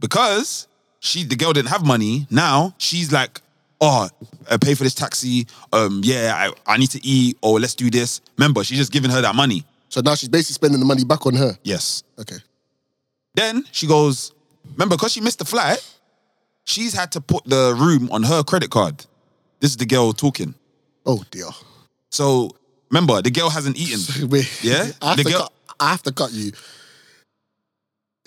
[0.00, 0.68] because
[1.00, 3.40] she the girl didn't have money, now she's like,
[3.80, 4.08] oh,
[4.50, 5.46] I pay for this taxi.
[5.72, 8.20] Um, yeah, I, I need to eat, or let's do this.
[8.36, 9.64] Remember, she's just giving her that money.
[9.88, 11.56] So now she's basically spending the money back on her.
[11.62, 12.02] Yes.
[12.18, 12.36] Okay.
[13.34, 14.32] Then she goes,
[14.72, 15.78] remember, because she missed the flight,
[16.64, 19.06] she's had to put the room on her credit card.
[19.60, 20.54] This is the girl talking.
[21.06, 21.48] Oh dear.
[22.10, 22.50] So
[22.90, 24.00] remember, the girl hasn't eaten.
[24.62, 24.90] Yeah?
[25.02, 26.52] I have, The to girl- cut, I have to cut you.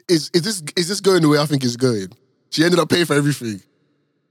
[0.07, 2.09] Is is this is this going the way I think it's going?
[2.49, 3.61] She ended up paying for everything.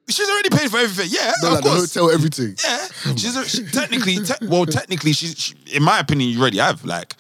[0.09, 1.09] She's already paid for everything.
[1.11, 2.57] Yeah, No, of like the hotel, everything.
[2.65, 6.41] Yeah, oh she's a, she, technically, te- well, technically, she's she, in my opinion, you
[6.41, 7.15] already have like,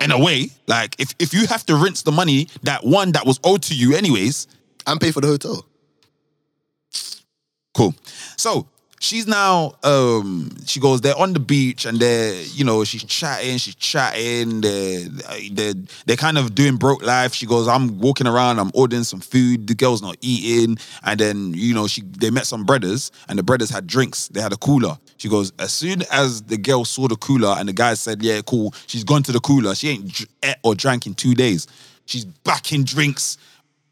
[0.00, 3.24] in a way, like if if you have to rinse the money that one that
[3.26, 4.46] was owed to you anyways,
[4.86, 5.64] And pay for the hotel.
[7.74, 7.94] Cool.
[8.36, 8.68] So
[9.00, 13.58] she's now um she goes they're on the beach and they're you know she's chatting
[13.58, 14.60] she's chatting.
[14.60, 15.08] They're
[15.52, 15.74] they're,
[16.06, 17.34] they're kind of doing broke life.
[17.34, 19.66] She goes i'm walking around i'm ordering some food.
[19.66, 20.78] The girl's not eating.
[21.04, 24.28] And then you know she they met some brothers and the brothers had drinks.
[24.28, 24.98] They had a cooler.
[25.16, 28.40] She goes as soon as the girl saw the cooler and the guy said yeah
[28.42, 29.74] cool she's gone to the cooler.
[29.74, 31.66] She ain't ate or drank in two days.
[32.06, 33.38] She's backing drinks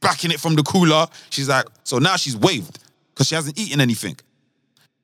[0.00, 1.06] backing it from the cooler.
[1.30, 2.78] She's like so now she's waved
[3.14, 4.16] because she hasn't eaten anything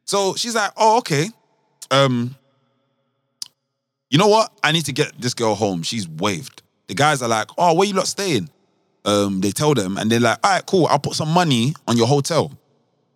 [0.05, 1.27] so she's like, oh, okay.
[1.91, 2.35] Um,
[4.11, 4.53] you know what?
[4.62, 5.83] I need to get this girl home.
[5.83, 6.62] She's waved.
[6.88, 8.51] The guys are like, oh, where you lot staying?
[9.05, 10.87] Um, they tell them, and they're like, all right, cool.
[10.87, 12.53] I'll put some money on your hotel.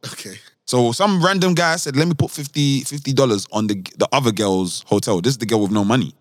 [0.05, 0.37] Okay.
[0.65, 4.83] So some random guy said, let me put 50 dollars on the the other girl's
[4.87, 5.21] hotel.
[5.21, 6.13] This is the girl with no money.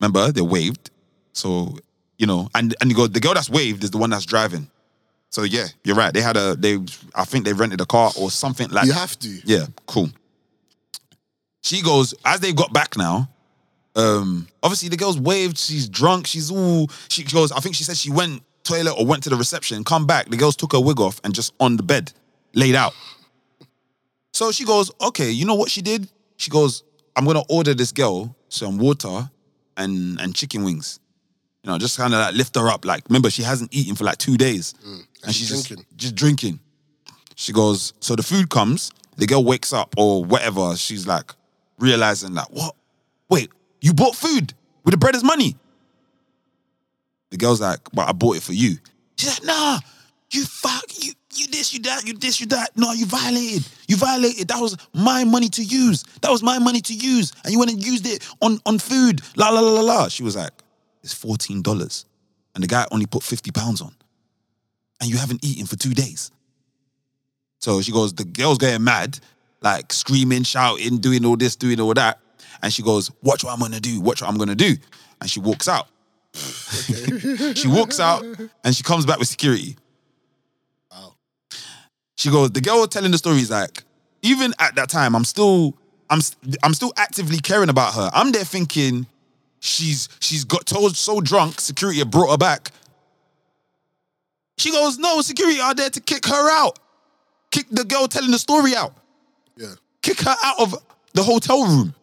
[0.00, 0.90] Remember, they waved.
[1.32, 1.78] So,
[2.18, 4.68] you know, and and you go, the girl that's waved is the one that's driving.
[5.30, 6.12] So yeah, you're right.
[6.12, 6.78] They had a they.
[7.14, 8.86] I think they rented a car or something like.
[8.86, 9.40] You have to.
[9.44, 10.10] Yeah, cool.
[11.62, 13.28] She goes as they got back now.
[13.96, 15.58] Um, obviously the girl's waved.
[15.58, 16.26] She's drunk.
[16.26, 16.88] She's all.
[17.08, 17.50] She goes.
[17.52, 19.84] I think she said she went toilet or went to the reception.
[19.84, 20.28] Come back.
[20.28, 22.12] The girls took her wig off and just on the bed,
[22.54, 22.94] laid out.
[24.32, 25.30] So she goes, okay.
[25.30, 26.08] You know what she did?
[26.36, 26.82] She goes,
[27.14, 29.30] I'm gonna order this girl some water
[29.76, 31.00] and and chicken wings.
[31.62, 32.84] You know, just kind of like lift her up.
[32.84, 34.74] Like, remember, she hasn't eaten for like two days,
[35.26, 35.86] and, she's she's drinking.
[35.90, 36.60] Just, just drinking.
[37.34, 38.90] She goes, so the food comes.
[39.16, 40.76] The girl wakes up or whatever.
[40.76, 41.32] She's like
[41.78, 42.74] realizing that what?
[43.28, 45.56] Wait, you bought food with the bread as money?
[47.30, 48.76] The girl's like, but I bought it for you.
[49.18, 49.80] She's like, nah,
[50.30, 52.70] you fuck, you, you this, you that, you this, you that.
[52.76, 53.66] No, you violated.
[53.88, 54.48] You violated.
[54.48, 56.04] That was my money to use.
[56.22, 57.32] That was my money to use.
[57.44, 59.22] And you went and used it on, on food.
[59.36, 60.08] La la la la la.
[60.08, 60.52] She was like,
[61.02, 62.04] it's $14.
[62.54, 63.94] And the guy only put 50 pounds on.
[65.00, 66.30] And you haven't eaten for two days.
[67.58, 69.18] So she goes, the girl's getting mad,
[69.60, 72.20] like screaming, shouting, doing all this, doing all that.
[72.62, 74.76] And she goes, watch what I'm gonna do, watch what I'm gonna do.
[75.20, 75.88] And she walks out.
[76.34, 78.24] she walks out
[78.64, 79.76] and she comes back with security.
[82.16, 83.84] She goes, the girl telling the story is like,
[84.22, 85.76] even at that time, I'm still,
[86.08, 86.20] I'm,
[86.62, 88.10] I'm still actively caring about her.
[88.12, 89.06] I'm there thinking
[89.60, 92.70] she's, she's got told so drunk, security brought her back.
[94.58, 96.78] She goes, no, security are there to kick her out,
[97.50, 98.94] kick the girl telling the story out,
[99.56, 99.74] Yeah.
[100.02, 100.74] kick her out of
[101.12, 101.94] the hotel room.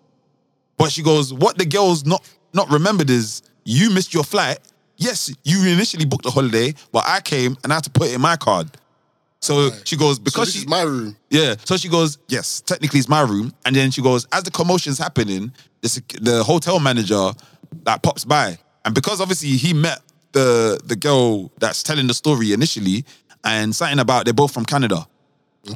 [0.78, 4.60] But she goes, what the girl's not not remembered is you missed your flight.
[4.98, 8.14] Yes, you initially booked a holiday, but I came and I had to put it
[8.14, 8.70] in my card.
[9.42, 11.18] So she goes, So because this she is my room.
[11.30, 11.56] yeah.
[11.66, 13.52] So she goes, yes, technically it's my room.
[13.66, 17.32] And then she goes, as the commotion's happening, the, the hotel manager
[17.84, 18.58] that pops by.
[18.86, 20.00] And because obviously he met
[20.34, 23.06] the the girl that's telling the story initially,
[23.44, 25.08] and something about they're both from Canada.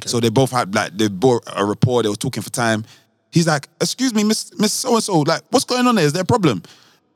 [0.04, 2.84] So they both had like they bought a rapport, they were talking for time.
[3.32, 6.04] He's like, excuse me, Miss Miss So-and-so, like, what's going on there?
[6.04, 6.62] Is there a problem?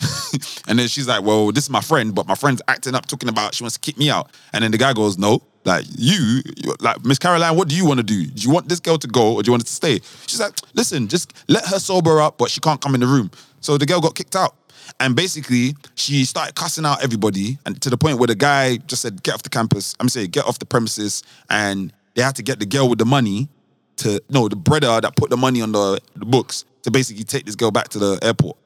[0.69, 3.29] and then she's like, Well, this is my friend, but my friend's acting up, talking
[3.29, 4.31] about she wants to kick me out.
[4.53, 7.87] And then the guy goes, No, like you, you- like Miss Caroline, what do you
[7.87, 8.27] want to do?
[8.27, 10.01] Do you want this girl to go or do you want her to stay?
[10.27, 13.31] She's like, Listen, just let her sober up, but she can't come in the room.
[13.61, 14.57] So the girl got kicked out.
[15.01, 19.03] And basically, she started cussing out everybody, and to the point where the guy just
[19.03, 22.43] said, "Get off the campus." I'm saying, "Get off the premises," and they had to
[22.43, 23.49] get the girl with the money
[23.97, 27.47] to no, the brother that put the money on the, the books to basically take
[27.47, 28.57] this girl back to the airport.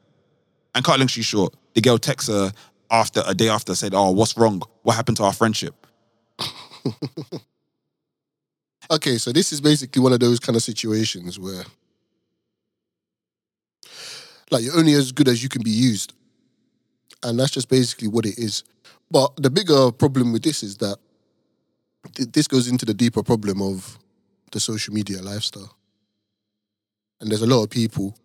[0.75, 2.53] And cut long story short, the girl texts her
[2.91, 4.63] after a day after said, "Oh, what's wrong?
[4.83, 5.87] What happened to our friendship?"
[8.91, 11.65] Okay, so this is basically one of those kind of situations where,
[14.51, 16.13] like, you're only as good as you can be used.
[17.23, 18.63] And that's just basically what it is.
[19.11, 20.99] But the bigger problem with this is that
[22.15, 23.99] th- this goes into the deeper problem of
[24.53, 25.77] the social media lifestyle.
[27.21, 28.17] And there's a lot of people,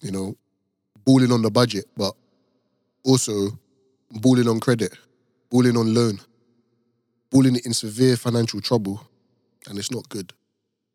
[0.00, 0.36] you know,
[1.04, 2.14] balling on the budget, but
[3.04, 3.58] also
[4.10, 4.96] balling on credit,
[5.50, 6.20] balling on loan,
[7.30, 9.06] balling in severe financial trouble
[9.68, 10.32] and it's not good.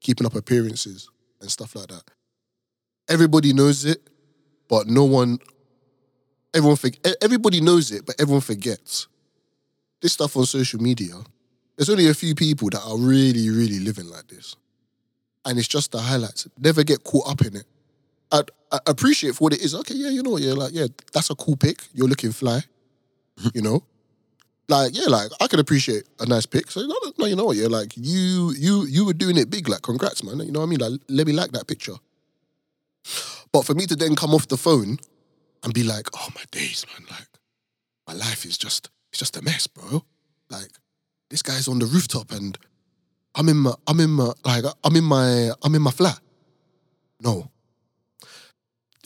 [0.02, 1.10] Keeping up appearances
[1.42, 2.04] and stuff like that.
[3.08, 4.02] Everybody knows it,
[4.68, 5.40] but no one.
[6.56, 6.78] Everyone,
[7.22, 9.08] everybody knows it, but everyone forgets.
[10.02, 11.16] This stuff on social media.
[11.78, 14.56] There's only a few people that are really, really living like this,
[15.46, 16.48] and it's just the highlights.
[16.60, 17.66] Never get caught up in it.
[18.32, 19.74] I, I appreciate for what it is.
[19.74, 20.42] Okay, yeah, you know what?
[20.44, 21.84] Yeah, like yeah, that's a cool pic.
[21.94, 22.62] You're looking fly.
[23.56, 23.84] You know,
[24.70, 26.72] like yeah, like I could appreciate a nice pic.
[26.72, 27.58] So no, no, you know what?
[27.58, 29.68] Yeah, like you, you, you were doing it big.
[29.68, 30.40] Like congrats, man.
[30.40, 30.80] You know what I mean?
[30.80, 31.96] Like let me like that picture.
[33.54, 34.98] But for me to then come off the phone
[35.64, 37.28] and be like, oh my days, man, like
[38.08, 40.04] my life is just, it's just a mess, bro.
[40.50, 40.72] Like
[41.30, 42.58] this guy's on the rooftop and
[43.36, 46.20] I'm in my, I'm in my, like I'm in my, I'm in my flat.
[47.22, 47.52] No.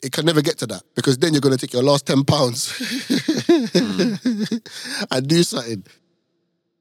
[0.01, 2.71] It can never get to that because then you're gonna take your last ten pounds
[5.11, 5.83] and do something.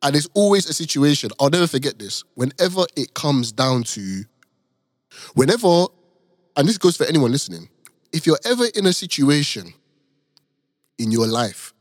[0.02, 1.31] And it's always a situation.
[1.40, 2.22] I'll never forget this.
[2.35, 4.24] Whenever it comes down to,
[5.35, 5.87] whenever,
[6.56, 7.68] and this goes for anyone listening,
[8.12, 9.72] if you're ever in a situation
[10.98, 11.74] in your life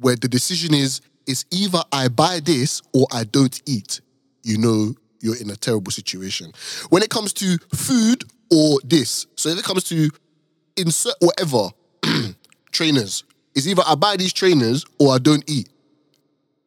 [0.00, 4.00] where the decision is, it's either I buy this or I don't eat,
[4.42, 6.52] you know you're in a terrible situation.
[6.90, 10.10] When it comes to food or this, so if it comes to
[10.76, 11.70] insert whatever
[12.72, 15.68] trainers, it's either I buy these trainers or I don't eat.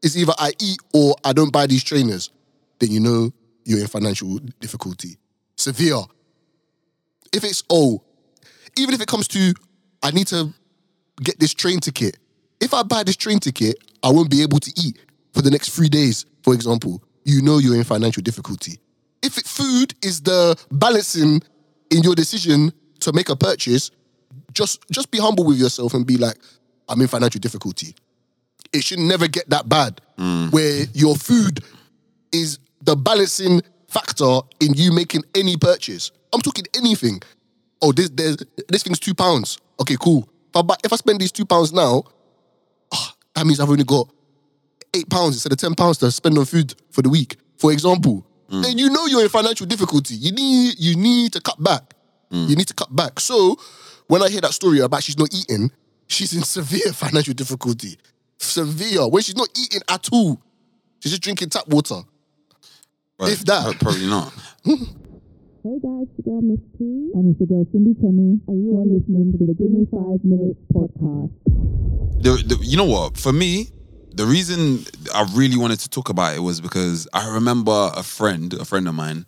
[0.03, 2.31] It's either I eat or I don't buy these trainers.
[2.79, 3.31] Then you know
[3.63, 5.17] you're in financial difficulty.
[5.55, 6.01] Severe.
[7.33, 8.03] If it's, oh,
[8.77, 9.53] even if it comes to,
[10.03, 10.53] I need to
[11.21, 12.17] get this train ticket.
[12.59, 14.97] If I buy this train ticket, I won't be able to eat.
[15.33, 18.79] for the next three days, for example, you know you're in financial difficulty.
[19.21, 21.41] If it, food is the balancing
[21.89, 23.91] in your decision to make a purchase,
[24.53, 26.37] just just be humble with yourself and be like,
[26.89, 27.95] I'm in financial difficulty.
[28.73, 30.51] It should never get that bad mm.
[30.51, 31.63] where your food
[32.31, 33.61] is the balancing
[33.91, 36.11] factor in you making any purchase.
[36.33, 37.21] I'm talking anything.
[37.81, 38.37] Oh, this this,
[38.69, 39.57] this thing's two pounds.
[39.79, 40.29] Okay, cool.
[40.55, 42.03] If I, if I spend these two pounds now,
[42.93, 44.09] ah, that means I've only got
[44.93, 47.37] eight pounds instead of ten pounds to spend on food for the week.
[47.57, 50.15] For example, then you know you're in financial difficulty.
[50.15, 51.93] You need you need to cut back.
[52.31, 53.19] You need to cut back.
[53.19, 53.57] So
[54.07, 55.69] when I hear that story about she's not eating,
[56.07, 57.97] she's in severe financial difficulty.
[58.37, 59.07] Severe.
[59.07, 60.41] When she's not eating at all,
[60.99, 62.01] she's just drinking tap water.
[63.21, 63.79] But If that.
[63.79, 64.33] probably not.
[65.63, 68.79] Hey guys, it's your girl Miss T, and it's your girl Cindy Timmy, and you
[68.79, 71.29] are listening to the Give Me Five Minutes podcast.
[72.23, 73.15] the, the, you know what?
[73.15, 73.69] For me,
[74.15, 78.51] the reason I really wanted to talk about it was because I remember a friend,
[78.55, 79.27] a friend of mine.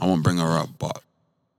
[0.00, 1.02] I won't bring her up, but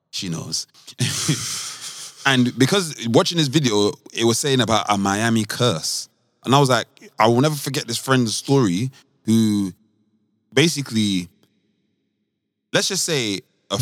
[0.09, 0.65] she knows.
[2.25, 6.09] and because watching this video, it was saying about a Miami curse,
[6.45, 6.87] and I was like,
[7.19, 8.89] I will never forget this friend's story.
[9.25, 9.71] Who
[10.51, 11.29] basically,
[12.73, 13.79] let's just say, a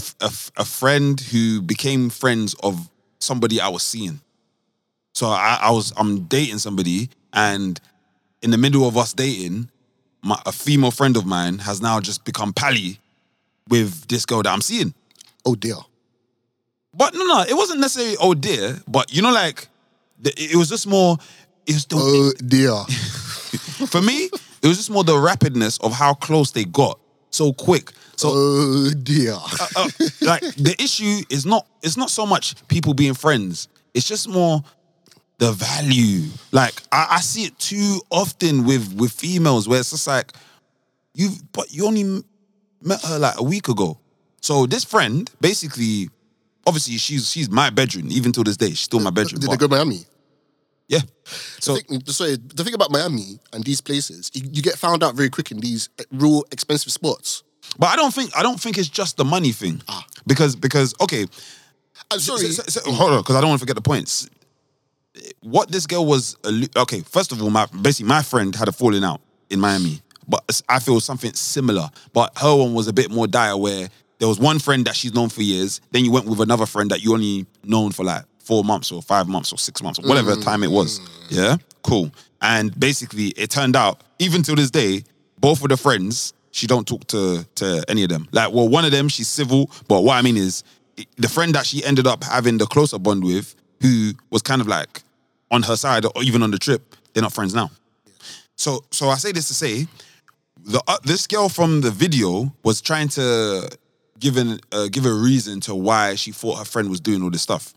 [0.57, 4.19] a friend who became friends of somebody I was seeing.
[5.13, 7.79] So I, I was I'm dating somebody, and
[8.41, 9.69] in the middle of us dating,
[10.21, 12.99] my, a female friend of mine has now just become pally
[13.69, 14.93] with this girl that I'm seeing.
[15.45, 15.77] Oh dear.
[16.93, 19.67] But no, no, it wasn't necessarily oh dear, but you know, like
[20.19, 21.17] the, it was just more.
[21.65, 22.83] It was the, Oh dear.
[23.87, 24.29] for me,
[24.61, 27.91] it was just more the rapidness of how close they got so quick.
[28.17, 29.33] So Oh dear.
[29.75, 29.89] uh,
[30.21, 33.67] like the issue is not it's not so much people being friends.
[33.93, 34.63] It's just more
[35.37, 36.23] the value.
[36.51, 40.33] Like I, I see it too often with with females where it's just like
[41.13, 42.23] you but you only
[42.81, 43.99] met her like a week ago.
[44.41, 46.09] So this friend basically
[46.65, 48.69] obviously she's she's my bedroom even till this day.
[48.69, 49.39] She's still my bedroom.
[49.41, 50.05] Did they but- go to Miami?
[50.87, 51.01] yeah.
[51.59, 55.03] So the thing, sorry, the thing about Miami and these places, you, you get found
[55.03, 57.43] out very quick in these eh, real expensive spots.
[57.77, 59.81] But I don't think I don't think it's just the money thing.
[59.87, 60.05] Ah.
[60.25, 61.27] Because because okay, uh,
[62.11, 62.47] I'm sorry.
[62.51, 64.29] So- so- so- hold on, because I don't want to forget the points.
[65.41, 66.37] What this girl was,
[66.75, 67.01] okay.
[67.01, 70.79] First of all, my basically my friend had a falling out in Miami, but I
[70.79, 71.89] feel something similar.
[72.13, 75.13] But her one was a bit more dire, where there was one friend that she's
[75.13, 75.81] known for years.
[75.91, 79.01] Then you went with another friend that you only known for like four months or
[79.01, 80.43] five months or six months or whatever mm.
[80.43, 81.01] time it was.
[81.29, 82.11] Yeah, cool.
[82.41, 85.03] And basically, it turned out even till this day,
[85.39, 88.27] both of the friends she don't talk to to any of them.
[88.31, 90.63] Like, well, one of them she's civil, but what I mean is
[91.17, 94.67] the friend that she ended up having the closer bond with, who was kind of
[94.67, 95.03] like
[95.51, 97.69] on her side or even on the trip, they're not friends now.
[98.55, 99.87] So, so I say this to say,
[100.65, 103.69] the uh, this girl from the video was trying to
[104.19, 107.29] give an uh, give a reason to why she thought her friend was doing all
[107.29, 107.73] this stuff.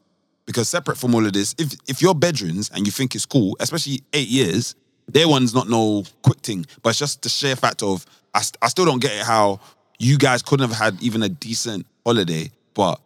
[0.46, 3.56] Because separate from all of this, if if you're bedrooms and you think it's cool,
[3.60, 4.74] especially eight years,
[5.06, 8.58] their one's not no quick thing, but it's just the sheer fact of I, st-
[8.62, 9.60] I still don't get it how
[9.98, 13.00] you guys couldn't have had even a decent holiday, but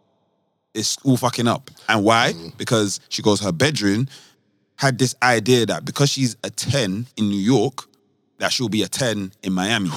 [0.75, 1.71] it's all fucking up.
[1.89, 2.33] And why?
[2.33, 2.57] Mm.
[2.57, 4.09] Because she goes, her bedroom
[4.77, 7.85] had this idea that because she's a 10 in New York,
[8.39, 9.89] that she'll be a 10 in Miami.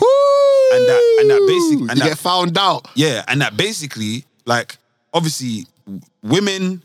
[0.69, 2.89] And that and that basic you and that, get found out.
[2.93, 4.77] yeah, and that basically, like,
[5.13, 5.65] obviously,
[6.21, 6.83] women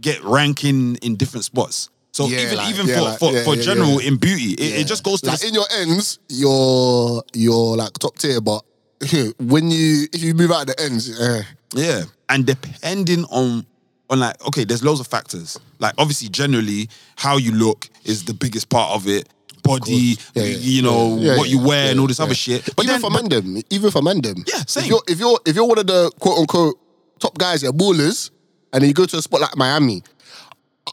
[0.00, 1.90] get ranking in different spots.
[2.18, 4.08] So Yeah, even like- even yeah, for like- for, yeah, for yeah, general yeah.
[4.08, 7.92] in beauty, it, it just goes to like the, in your ends, you're you're like
[7.92, 8.64] top tier, but
[9.38, 11.42] when you if you move out of the ends, eh,
[11.76, 13.64] Yeah, and depending on
[14.10, 15.60] on like okay, there's loads of factors.
[15.78, 19.28] Like obviously, generally, how you look is the biggest part of it.
[19.62, 22.24] Body, Yeah, yeah, you know yeah, what yeah, you wear and all this yeah.
[22.24, 22.64] other shit.
[22.74, 24.82] But even then, for Mandem, even for Mandem, Yeah, same.
[24.82, 26.74] If you're if you're if you're one of the quote unquote
[27.20, 28.30] top guys at ballers,
[28.72, 30.02] and then you go to a spot like Miami,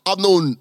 [0.06, 0.58] I've known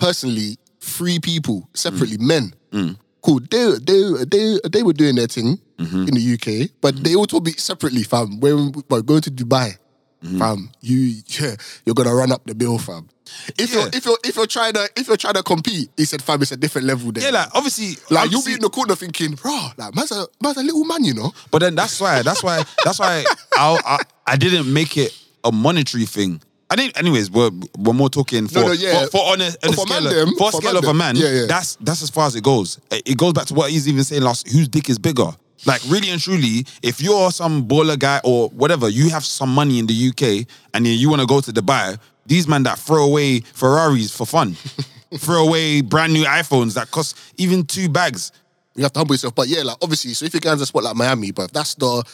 [0.00, 2.26] personally three people separately, Mm.
[2.72, 2.96] men.
[3.22, 3.40] Cool.
[3.50, 6.08] They they they they were doing their thing Mm-hmm.
[6.08, 8.38] in the UK, but they all told me separately, fam.
[8.40, 9.76] When we're going to Dubai,
[10.22, 10.38] Mm-hmm.
[10.38, 13.08] fam, you yeah, you're gonna run up the bill, fam.
[13.56, 13.80] If Yeah.
[13.80, 16.42] you're if you're if you're trying to if you're trying to compete, he said, fam,
[16.42, 17.24] it's a different level there.
[17.24, 20.26] yeah, like obviously, Like you'll be obviously- in the corner thinking, bro, like man's a
[20.42, 21.32] man's a little man, you know.
[21.50, 23.24] But then that's why that's why that's why
[23.56, 25.12] I, I I didn't make it
[25.44, 26.42] a monetary thing.
[26.70, 29.04] I think, anyways, we're we're more talking for no, yeah.
[29.06, 30.84] for, for on a, on a For scale them, of, for a for scale man
[30.84, 31.16] of a man.
[31.16, 31.46] Yeah, yeah.
[31.46, 32.78] That's that's as far as it goes.
[32.92, 34.48] It goes back to what he's even saying last.
[34.48, 35.30] Whose dick is bigger?
[35.66, 39.78] Like really and truly, if you're some baller guy or whatever, you have some money
[39.78, 41.98] in the UK and then you want to go to Dubai.
[42.24, 44.54] These men that throw away Ferraris for fun,
[45.18, 48.30] throw away brand new iPhones that cost even two bags.
[48.76, 49.34] You have to humble yourself.
[49.34, 51.74] But yeah, like obviously, so if you're going to a spot like Miami, but that's
[51.74, 52.04] the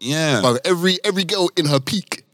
[0.00, 0.56] Yeah.
[0.64, 2.25] every every girl in her peak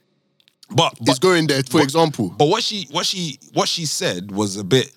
[0.71, 2.31] But, is going there, for but- example.
[2.31, 4.91] But what she what she what she said was a bit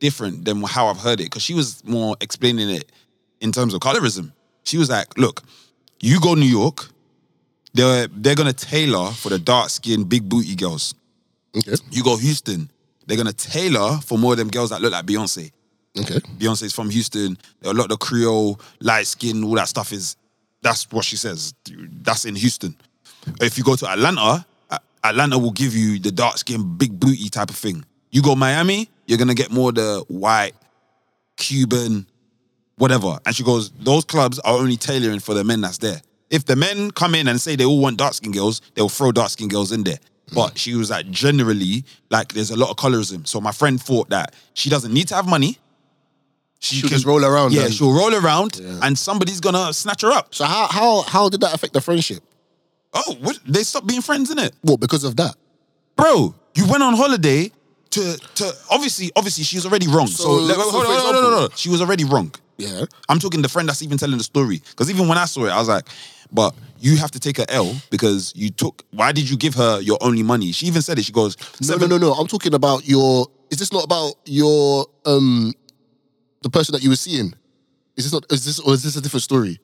[0.00, 2.92] different than how I've heard it because she was more explaining it
[3.40, 4.32] in terms of colorism.
[4.62, 5.42] She was like, "Look,
[6.00, 6.88] you go New York,
[7.74, 10.94] they're they're gonna tailor for the dark skinned big booty girls.
[11.56, 11.74] Okay.
[11.90, 12.70] You go Houston,
[13.06, 15.50] they're gonna tailor for more of them girls that look like Beyonce.
[15.98, 16.20] Okay.
[16.38, 17.36] Beyonce's from Houston.
[17.64, 20.16] A lot of the Creole, light skin, all that stuff is.
[20.62, 21.54] That's what she says.
[22.02, 22.76] That's in Houston.
[23.40, 24.44] If you go to Atlanta,
[25.04, 27.84] Atlanta will give you the dark skin, big booty type of thing.
[28.10, 30.52] You go Miami, you're gonna get more the white,
[31.36, 32.06] Cuban,
[32.76, 33.18] whatever.
[33.26, 36.00] And she goes, those clubs are only tailoring for the men that's there.
[36.30, 39.12] If the men come in and say they all want dark skin girls, they'll throw
[39.12, 39.98] dark skin girls in there.
[40.28, 40.34] Hmm.
[40.34, 43.26] But she was like, generally, like there's a lot of colorism.
[43.26, 45.58] So my friend thought that she doesn't need to have money.
[46.60, 50.10] She She'll just roll around Yeah, and- she'll roll around and somebody's gonna snatch her
[50.10, 50.34] up.
[50.34, 52.22] So how how how did that affect the friendship?
[52.94, 53.38] Oh, what?
[53.46, 54.52] they stopped being friends, innit?
[54.62, 55.34] What because of that?
[55.96, 57.50] Bro, you went on holiday
[57.90, 60.06] to to obviously, obviously she was already wrong.
[60.06, 61.48] So, So- let- so hold for on, no, no, no, example- no.
[61.56, 62.32] She was already wrong.
[62.56, 62.84] Yeah.
[63.08, 64.60] I'm talking the friend that's even telling the story.
[64.70, 65.86] Because even when I saw it, I was like,
[66.32, 69.80] but you have to take a L because you took why did you give her
[69.80, 70.50] your only money?
[70.52, 71.04] She even said it.
[71.04, 72.12] She goes, No, seven, no, no, no.
[72.14, 73.28] I'm talking about your.
[73.50, 75.54] Is this not about your um,
[76.42, 77.32] the person that you were seeing?
[77.96, 78.24] Is this not?
[78.30, 79.58] Is this or is this a different story?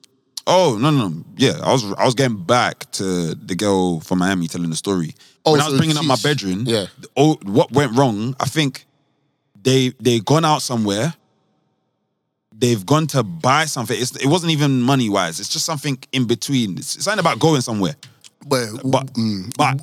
[0.47, 1.23] Oh, no, no, no.
[1.37, 5.15] Yeah, I was I was getting back to the girl from Miami telling the story.
[5.43, 6.85] Oh, when I was so bringing up my bedroom, yeah.
[7.17, 8.35] Oh, what went wrong?
[8.39, 8.85] I think
[9.63, 11.13] they they gone out somewhere.
[12.57, 13.99] They've gone to buy something.
[13.99, 15.41] It's, it wasn't even money wise.
[15.41, 16.77] It's just something in between.
[16.77, 17.95] It's something about going somewhere.
[18.47, 19.81] But, But mm, but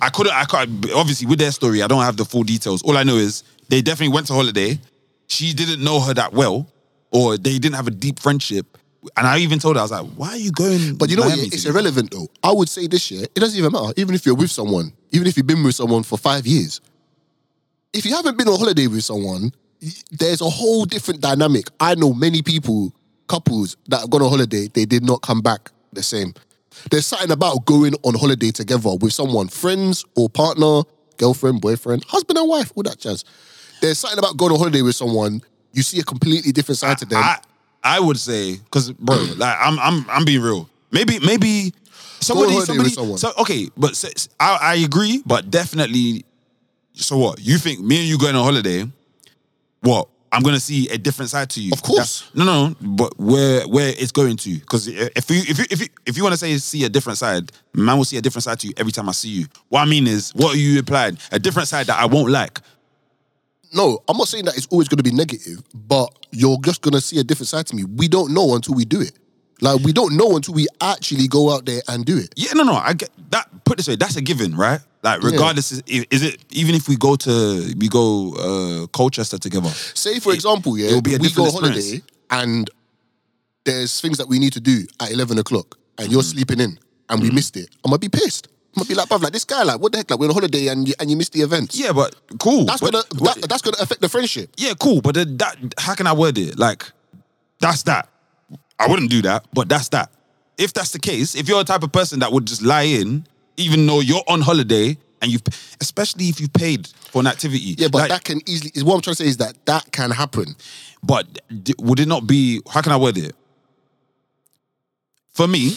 [0.00, 0.32] I couldn't.
[0.32, 0.90] I can't.
[0.92, 2.82] Obviously, with their story, I don't have the full details.
[2.82, 4.78] All I know is they definitely went to holiday.
[5.26, 6.68] She didn't know her that well,
[7.10, 8.78] or they didn't have a deep friendship.
[9.16, 11.22] And I even told her, I was like, "Why are you going?" but you know
[11.22, 11.28] what?
[11.30, 12.28] Miami yeah, It's together?" irrelevant though.
[12.42, 13.92] I would say this year, it doesn't even matter.
[13.96, 16.80] Even if you're with someone, even if you've been with someone for five years,
[17.92, 19.52] if you haven't been on holiday with someone,
[20.10, 21.68] there's a whole different dynamic.
[21.80, 22.92] I know many people,
[23.28, 26.34] couples that have gone on holiday, they did not come back the same.
[26.90, 30.82] There's something about going on holiday together with someone, friends or partner,
[31.18, 33.24] girlfriend, boyfriend, husband and wife, all that jazz.
[33.80, 35.42] There's something about going on holiday with someone.
[35.72, 37.22] You see a completely different side to them.
[37.22, 37.38] I
[37.84, 40.68] I would say because bro, like I'm I'm I'm being real.
[40.90, 41.72] Maybe maybe
[42.20, 42.90] somebody somebody.
[42.90, 43.18] someone.
[43.18, 44.02] So okay, but
[44.40, 46.24] I, I agree, but definitely.
[46.94, 47.80] So what you think?
[47.80, 48.88] Me and you going on holiday?
[49.80, 51.70] What I'm gonna see a different side to you.
[51.72, 52.22] Of course.
[52.22, 54.54] That's- no, no, but where where it's going to?
[54.54, 57.18] Because if you if you if you if you want to say see a different
[57.18, 59.46] side, man will see a different side to you every time I see you.
[59.68, 61.18] What I mean is, what are you implying?
[61.30, 62.60] A different side that I won't like.
[63.74, 66.92] No, I'm not saying that it's always going to be negative, but you're just going
[66.94, 67.84] to see a different side to me.
[67.84, 69.12] We don't know until we do it.
[69.60, 72.32] Like, we don't know until we actually go out there and do it.
[72.36, 72.74] Yeah, no, no.
[72.74, 73.48] I get that.
[73.64, 74.80] Put this way, that's a given, right?
[75.02, 75.30] Like, Yeah.
[75.30, 79.68] regardless, is, is it even if we go to we go uh Colchester together?
[79.94, 82.04] Say, for example, yeah, it be a we go holiday experience.
[82.30, 82.70] and
[83.64, 86.30] there's things that we need to do at 11 o'clock and you're Mm-hmm.
[86.36, 87.68] sleeping in and we missed it.
[87.84, 88.48] I'm to be pissed.
[88.76, 90.10] To be like, bruv, like this guy, like, what the heck?
[90.10, 91.74] Like, we're on holiday and you, and you missed the event.
[91.74, 92.64] Yeah, but cool.
[92.64, 94.50] That's But- gonna but- that, that's gonna affect the friendship.
[94.56, 95.00] yeah, cool.
[95.00, 96.58] But then that how can I word it?
[96.58, 96.84] Like,
[97.60, 98.08] that's that.
[98.78, 100.10] I wouldn't do that, but that's that.
[100.58, 103.26] If that's the case, if you're a type of person that would just lie in,
[103.56, 105.42] even though you're on holiday and you've,
[105.80, 107.76] especially if you paid for an activity.
[107.78, 108.72] Yeah, but like, that can easily.
[108.74, 110.56] Is what I'm trying to say is that that can happen.
[111.02, 111.26] But
[111.78, 112.60] would it not be?
[112.68, 113.34] How can I word it?
[115.32, 115.76] For me,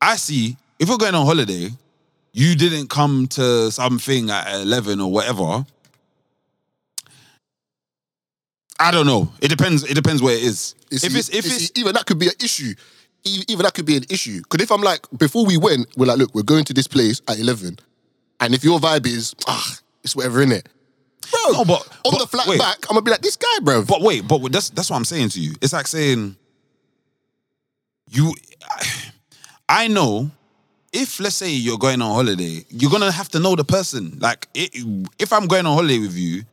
[0.00, 1.70] I see if you're going on holiday,
[2.32, 5.64] you didn't come to something at eleven or whatever.
[8.78, 9.32] I don't know.
[9.40, 9.84] It depends.
[9.84, 10.74] It depends where it is.
[10.90, 12.74] You if see, it's if you it's see, even that could be an issue.
[13.24, 14.40] Even that could be an issue.
[14.42, 17.20] Because if I'm like, before we went, we're like, look, we're going to this place
[17.28, 17.76] at 11.
[18.38, 20.68] And if your vibe is, ah, it's whatever in it.
[21.32, 22.60] Bro, No, but- on but the flat wait.
[22.60, 23.82] back, I'm going to be like, this guy, bro.
[23.84, 25.54] But wait, but that's that's what I'm saying to you.
[25.60, 26.36] It's like saying
[28.10, 28.32] you.
[29.68, 30.30] I know
[30.96, 34.18] if let's say you're going on holiday, you're gonna have to know the person.
[34.18, 34.68] Like i
[35.18, 36.44] if I'm going on holiday with you,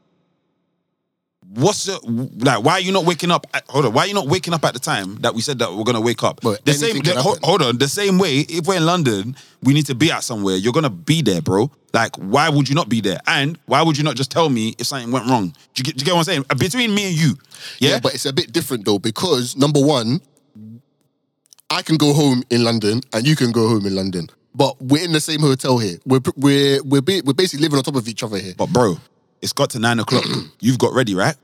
[1.54, 1.98] what's the
[2.40, 2.64] like?
[2.64, 3.48] Why are you not waking up?
[3.54, 5.60] At, hold on, why are you not waking up at the time that we said
[5.60, 6.42] that we're gonna wake up?
[6.42, 7.00] But the same.
[7.00, 8.40] the- hold, hold on, the same way.
[8.50, 10.58] If we're in London, we need to be at somewhere.
[10.58, 11.72] You're gonna be there, bro.
[11.94, 13.20] Like, why would you not be there?
[13.28, 15.50] And why would you not just tell me if something went wrong?
[15.74, 16.46] Do you get, do you get what I'm saying?
[16.58, 17.38] Between me and you,
[17.80, 17.92] yeah.
[17.92, 20.20] yeah, but it's a bit different though, because number one,
[21.70, 24.30] I can go home in London and you can go home in London.
[24.56, 25.98] But we're in the same hotel here.
[26.06, 28.54] We're we're we're, ba- we're basically living on top of each other here.
[28.56, 28.98] But bro,
[29.42, 30.26] it's got to nine o'clock.
[30.60, 31.36] You've got ready, right?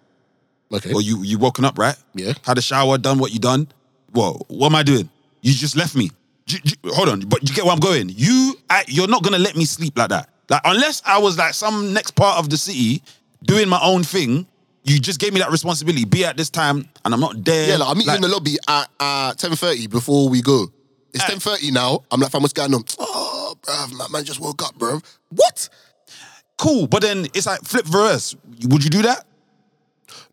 [0.72, 0.94] Okay.
[0.94, 1.96] Or you you woken up, right?
[2.14, 2.34] Yeah.
[2.46, 3.68] Had a shower, done what you done.
[4.14, 5.10] Well, what am I doing?
[5.42, 6.12] You just left me.
[6.86, 8.10] Hold on, but you get where I'm going.
[8.10, 10.30] You, I, you're not gonna let me sleep like that.
[10.50, 13.02] Like unless I was like some next part of the city
[13.44, 14.46] doing my own thing.
[14.90, 16.06] You just gave me that responsibility.
[16.06, 17.70] Be at this time, and I'm not there.
[17.70, 20.68] Yeah, like I meet you in the lobby at uh, ten thirty before we go.
[21.14, 22.04] It's ten thirty now.
[22.12, 22.84] I'm like, fam, what's going on?
[22.98, 25.04] Oh, bruv, my man just woke up, bruv.
[25.30, 25.70] What?
[26.60, 28.36] cool, but then it's like flip verse.
[28.66, 29.26] Would you do that?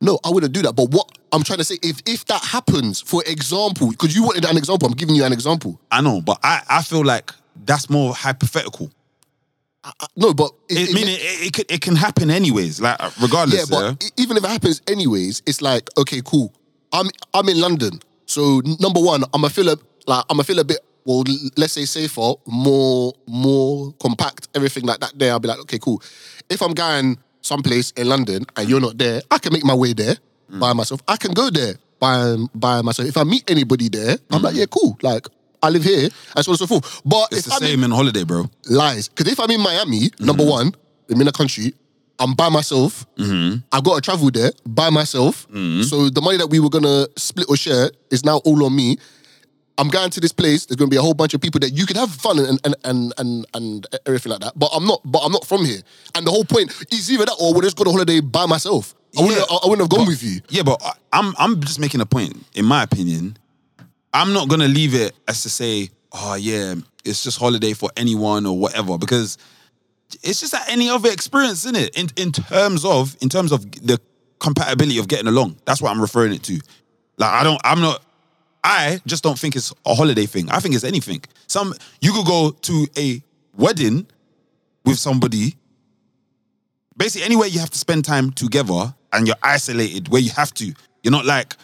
[0.01, 0.75] No, I wouldn't do that.
[0.75, 4.45] But what I'm trying to say, if if that happens, for example, because you wanted
[4.45, 5.81] an example, I'm giving you an example.
[5.91, 7.33] I know, but I, I feel like
[7.65, 8.91] that's more hypothetical.
[9.87, 13.71] Uh, No, but It, meaning it, it, could, it can happen anyways, like uh, regardless.
[13.71, 16.53] yeah, but e- even if it happens anyways, it's like okay, cool.
[16.93, 19.77] I'm I'm in London, so number one, I'm a feel a,
[20.07, 21.23] like I'm a feel a bit well,
[21.57, 25.13] let's say safer, more more compact, everything like that.
[25.19, 26.03] There, I'll be like, okay, cool.
[26.51, 29.93] If I'm going someplace in London and you're not there, I can make my way
[29.93, 30.17] there
[30.51, 30.61] Mm.
[30.61, 31.01] by myself.
[31.09, 33.09] I can go there by by myself.
[33.09, 34.97] If I meet anybody there, I'm like, yeah, cool.
[35.03, 35.27] Like
[35.67, 37.03] I live here, and so on and so forth.
[37.05, 38.49] But it's the I'm same in holiday, bro.
[38.71, 39.09] lies.
[39.09, 40.51] Because if I'm in Miami, number Mm-hmm.
[40.59, 40.75] one,
[41.11, 41.75] I'm in a country,
[42.19, 43.07] I'm by myself.
[43.19, 45.47] I've got to travel there by myself.
[45.49, 45.83] Mm-hmm.
[45.83, 48.97] So the money that we were gonna split or share is now all on me.
[49.79, 50.65] I'm going to this place.
[50.65, 52.75] There's gonna be a whole bunch of people that you can have fun and and
[52.85, 54.55] and and, and everything like that.
[54.57, 55.01] But I'm not.
[55.05, 55.81] But I'm not from here.
[56.15, 58.95] And the whole point is either that or we'll just go to holiday by myself.
[59.19, 59.39] I wouldn't.
[59.39, 59.45] Yeah.
[59.51, 60.41] I, I wouldn't have gone with you.
[60.49, 62.33] Yeah, but I- I'm I'm just making a point.
[62.55, 63.37] In my opinion,
[64.17, 68.47] I'm not gonna leave it as to say, oh yeah, it's just holiday for anyone
[68.47, 69.37] or whatever, because
[70.23, 71.97] it's just like any other experience, isn't it?
[71.99, 74.01] In in terms of in terms of the
[74.39, 75.57] compatibility of getting along.
[75.67, 76.59] That's what I'm referring it to.
[77.19, 78.03] Like I don't, I'm not.
[78.65, 80.51] I just don't think it's a holiday thing.
[80.51, 81.21] I think it's anything.
[81.47, 83.23] Some you could go to a
[83.55, 84.07] wedding
[84.85, 85.57] with somebody
[86.97, 90.73] basically anywhere you have to spend time together and you're isolated where you have to
[91.03, 91.55] you're not like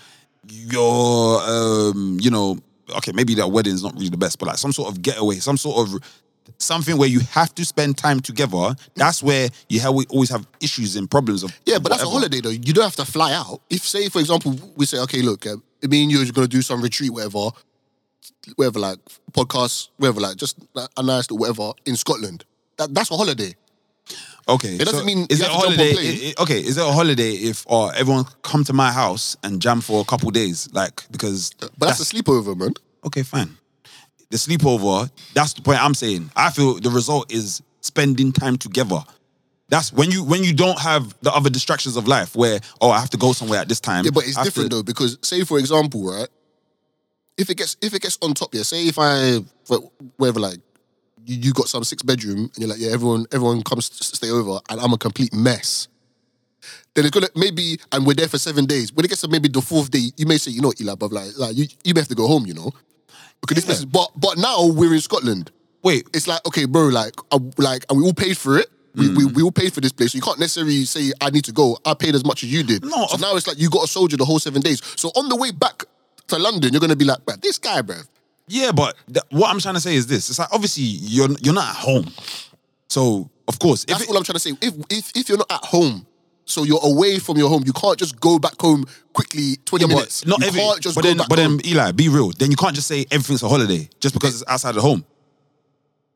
[0.49, 2.59] you're um you know
[2.97, 5.57] okay maybe that wedding's not really the best but like some sort of getaway some
[5.57, 6.03] sort of
[6.59, 10.47] something where you have to spend time together that's where you have we always have
[10.61, 12.51] issues and problems of Yeah, but that's a holiday though.
[12.51, 13.61] You don't have to fly out.
[13.71, 15.57] If say for example we say okay, look, uh,
[15.89, 17.51] me and you are gonna do some retreat, whatever,
[18.57, 18.99] whatever, like
[19.33, 22.45] podcast, whatever, like just a a nice little whatever in Scotland.
[22.79, 23.55] That, that's a holiday.
[24.49, 25.93] Okay, It doesn't mean is it a have to jump on holiday?
[25.95, 26.19] plane.
[26.23, 29.61] i- i- okay, is it a holiday if uh, everyone come to my house and
[29.63, 32.75] jam for a couple days, like because But that's, a sleepover, man.
[33.05, 33.57] okay, fine.
[34.31, 36.31] The sleepover, that's the point I'm saying.
[36.35, 39.05] I feel the result is spending time together.
[39.69, 42.99] That's when you when you don't have the other distractions of life where oh I
[43.01, 44.05] have to go somewhere at this time.
[44.05, 46.29] Yeah, but it's different to- though because say for example, right?
[47.39, 48.63] If it gets if it gets on top, yeah.
[48.65, 49.39] Say if I
[50.17, 50.59] whatever like
[51.27, 54.31] you, you got some six bedroom and you're like yeah everyone everyone comes to stay
[54.31, 55.89] over and I'm a complete mess.
[56.95, 58.93] Then it's gonna maybe and we're there for seven days.
[58.93, 61.11] When it gets to maybe the fourth day, you may say you know Eli, but
[61.13, 62.71] like like you you may have to go home, you know.
[63.41, 65.51] Because this place is, but but now we're in Scotland.
[65.83, 68.69] Wait, It's like okay, bro, like uh, like and we all paid for it.
[68.95, 69.35] We, we, Mm.
[69.35, 70.13] we all paid for this place.
[70.13, 71.79] So you can't necessarily say I need to go.
[71.85, 72.85] I paid as much as you did.
[72.85, 74.83] No, so now it's like you got a soldier the whole seven days.
[74.97, 75.85] So on the way back
[76.29, 78.07] to London, you're gonna be like, bruh, this guy, bruv.
[78.53, 81.55] Yeah, but th- what I'm trying to say is this: it's like obviously you're you're
[81.55, 82.07] not at home,
[82.89, 84.53] so of course if That's it- all I'm trying to say.
[84.61, 86.07] If if if you're not at home,
[86.45, 89.87] so you're away from your home, you can't just go back home quickly, 20 Yeah,
[89.89, 90.27] but minutes.
[90.27, 91.57] not you every, can't just but go then, back but home.
[91.59, 92.31] then, Eli, be real.
[92.31, 95.05] Then you can't just say everything's a holiday just because it's outside of home.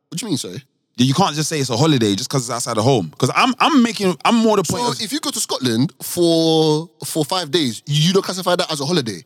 [0.08, 0.62] what do you mean, sorry?
[0.98, 3.08] You can't just say it's a holiday just because it's outside of home.
[3.08, 4.82] Because I'm, I'm making, I'm more the point.
[4.82, 8.70] So of, if you go to Scotland for for five days, you don't classify that
[8.72, 9.22] as a holiday.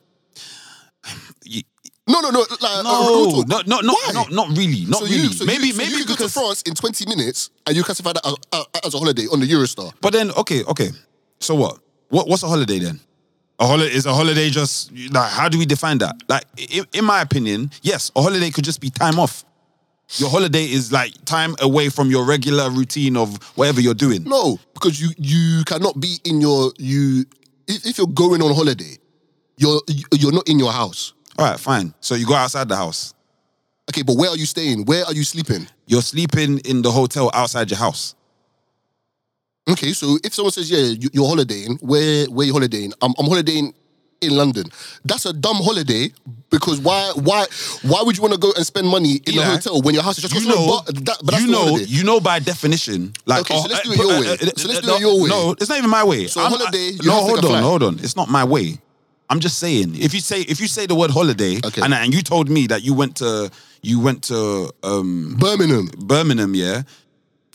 [2.11, 2.41] No, no, no.
[2.41, 3.49] Like, uh, no, talk.
[3.49, 4.11] no, no, no, Why?
[4.13, 5.17] not, not really, not so really.
[5.23, 6.33] You, so maybe, you, so maybe you could go to because.
[6.33, 9.47] France in 20 minutes and you classify that as, uh, as a holiday on the
[9.47, 9.93] Eurostar.
[10.01, 10.91] But then, okay, okay.
[11.39, 11.79] So what?
[12.09, 13.01] What, what's a holiday then?
[13.61, 16.17] A holiday is a holiday just like how do we define that?
[16.29, 19.45] Like in, in my opinion, yes, a holiday could just be time off.
[20.17, 24.25] Your holiday is like time away from your regular routine of whatever you're doing.
[24.25, 27.27] No, because you you cannot be in your you
[27.69, 28.97] if, if you're going on holiday,
[29.59, 29.81] you're
[30.13, 31.13] you're not in your house.
[31.41, 31.95] All right, fine.
[32.01, 33.15] So you go outside the house.
[33.91, 34.85] Okay, but where are you staying?
[34.85, 35.67] Where are you sleeping?
[35.87, 38.15] You're sleeping in the hotel outside your house.
[39.69, 42.93] Okay, so if someone says, "Yeah, you- you're holidaying," where where you holidaying?
[43.01, 43.73] I'm, I'm holidaying
[44.21, 44.65] in London.
[45.05, 46.13] That's a dumb holiday
[46.51, 47.47] because why why
[47.83, 50.03] why would you want to go and spend money in Eli, a hotel when your
[50.05, 51.85] house is just you know, but, that, but that's you know, holiday.
[51.87, 53.15] you know by definition.
[53.25, 54.27] Like, Okay, so oh, let's eh, do it your eh, way.
[54.43, 55.29] Eh, so let's do no, it your way.
[55.31, 56.27] No, it's not even my way.
[56.27, 57.99] So I'm- holiday, you no, have to hold on, hold on.
[58.01, 58.79] It's not my way.
[59.31, 59.95] I'm just saying.
[59.95, 61.81] If you say if you say the word holiday, Okay.
[61.83, 63.51] and and you told me that you went to
[63.83, 65.89] you went to um Birmingham.
[65.99, 66.83] Birmingham, yeah,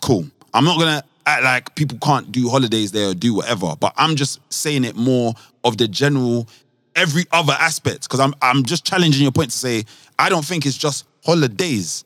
[0.01, 0.25] cool.
[0.53, 4.15] I'm not gonna act like people can't do holidays there or do whatever, but I'm
[4.15, 6.47] just saying it more of the general
[6.95, 9.83] every other aspect because I'm I'm just challenging your point to say
[10.17, 12.05] I don't think it's just holidays.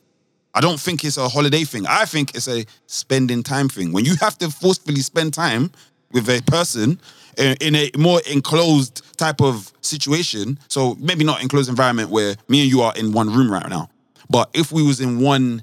[0.56, 1.86] I don't think it's a holiday thing.
[1.88, 3.92] I think it's a spending time thing.
[3.94, 5.72] When you have to forcefully spend time
[6.12, 7.00] with a person
[7.40, 12.70] in, a more enclosed type of situation, so maybe not enclosed environment where me and
[12.70, 13.90] you are in one room right now,
[14.30, 15.62] but if we was in one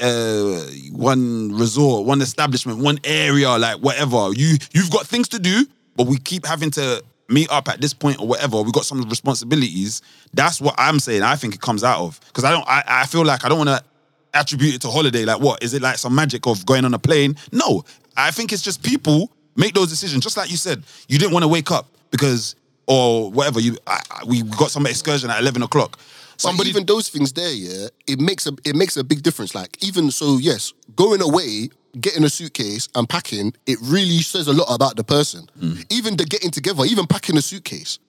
[0.00, 0.60] uh
[0.92, 4.32] one resort, one establishment, one area, like whatever.
[4.32, 7.94] You you've got things to do, but we keep having to meet up at this
[7.94, 8.60] point or whatever.
[8.62, 10.02] We got some responsibilities.
[10.32, 11.22] That's what I'm saying.
[11.22, 12.66] I think it comes out of because I don't.
[12.66, 13.82] I, I feel like I don't want to
[14.34, 15.24] attribute it to holiday.
[15.24, 17.36] Like what is it like some magic of going on a plane?
[17.52, 17.84] No,
[18.16, 20.22] I think it's just people make those decisions.
[20.22, 22.54] Just like you said, you didn't want to wake up because
[22.86, 23.60] or whatever.
[23.60, 25.98] You I, I- we got some excursion at eleven o'clock.
[26.36, 29.54] Somebody, even those things there, yeah, it makes a it makes a big difference.
[29.54, 34.52] Like even so, yes, going away, getting a suitcase and packing, it really says a
[34.52, 35.48] lot about the person.
[35.60, 35.84] Mm.
[35.92, 38.00] Even the getting together, even packing a suitcase.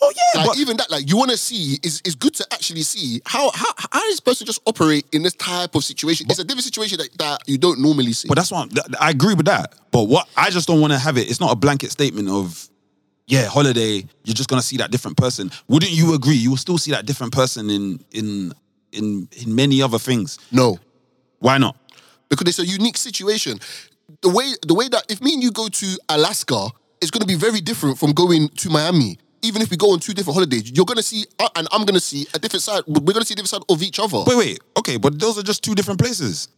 [0.00, 2.46] Oh yeah, Like but even that, like you want to see is is good to
[2.52, 6.26] actually see how how how does this person just operate in this type of situation.
[6.28, 8.28] it's a different situation that, that you don't normally see.
[8.28, 8.66] But that's why
[9.00, 9.74] I agree with that.
[9.90, 11.30] But what I just don't want to have it.
[11.30, 12.68] It's not a blanket statement of,
[13.26, 14.04] yeah, holiday.
[14.24, 15.50] You're just gonna see that different person.
[15.68, 16.34] Wouldn't you agree?
[16.36, 18.52] You will still see that different person in in
[18.92, 20.38] in in many other things.
[20.52, 20.78] no,
[21.40, 21.76] Why not?
[22.28, 23.58] because it's a unique situation.
[24.22, 26.68] The way the way that if me and you go to Alaska,
[27.00, 29.18] it's going to be very different from going to Miami.
[29.44, 31.84] Even if we go on two different holidays, you're going to see, uh, and I'm
[31.84, 32.82] going to see a different side.
[32.86, 34.24] We're going to see a different side of each other.
[34.26, 34.58] Wait, wait.
[34.78, 36.48] Okay, but those are just two different places.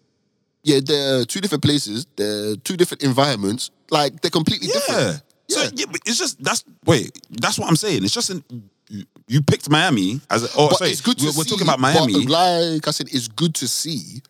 [0.62, 2.06] yeah, they're two different places.
[2.16, 3.70] They're two different environments.
[3.90, 4.72] Like they're completely Yeah.
[4.74, 5.22] different.
[5.48, 5.70] So Yeah.
[5.74, 7.10] yeah, but it's just that's wait.
[7.30, 8.02] That's what I'm saying.
[8.04, 8.42] It's just an,
[8.88, 11.66] you, you picked Miami as a, oh but sorry, it's good to we're, we're talking
[11.66, 12.26] about Miami.
[12.26, 14.22] like I said, it's good to see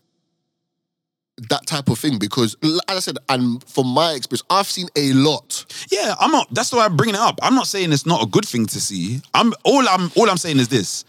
[1.51, 5.13] that type of thing because, as I said, and from my experience, I've seen a
[5.13, 5.67] lot.
[5.91, 6.49] Yeah, I'm not.
[6.53, 7.39] That's why I'm bringing it up.
[7.43, 9.21] I'm not saying it's not a good thing to see.
[9.35, 11.05] I'm all I'm all I'm saying is this,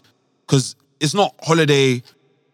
[0.46, 2.02] because it's not holiday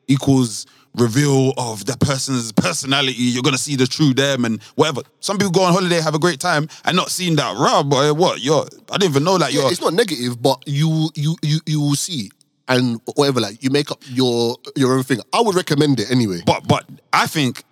[0.07, 0.67] equals
[0.97, 3.15] reveal of the person's personality.
[3.19, 5.03] You're gonna see the true them and whatever.
[5.21, 7.57] Some people go on holiday, have a great time, and not seeing that.
[7.57, 8.41] Rah, boy, what?
[8.41, 8.67] You're.
[8.93, 9.73] I didn't even know that Yeah, you're.
[9.73, 12.31] it's not negative, but you you you you will see
[12.69, 13.41] and whatever.
[13.41, 15.21] Like you make up your your own thing.
[15.33, 16.41] I would recommend it anyway.
[16.47, 17.65] But but I think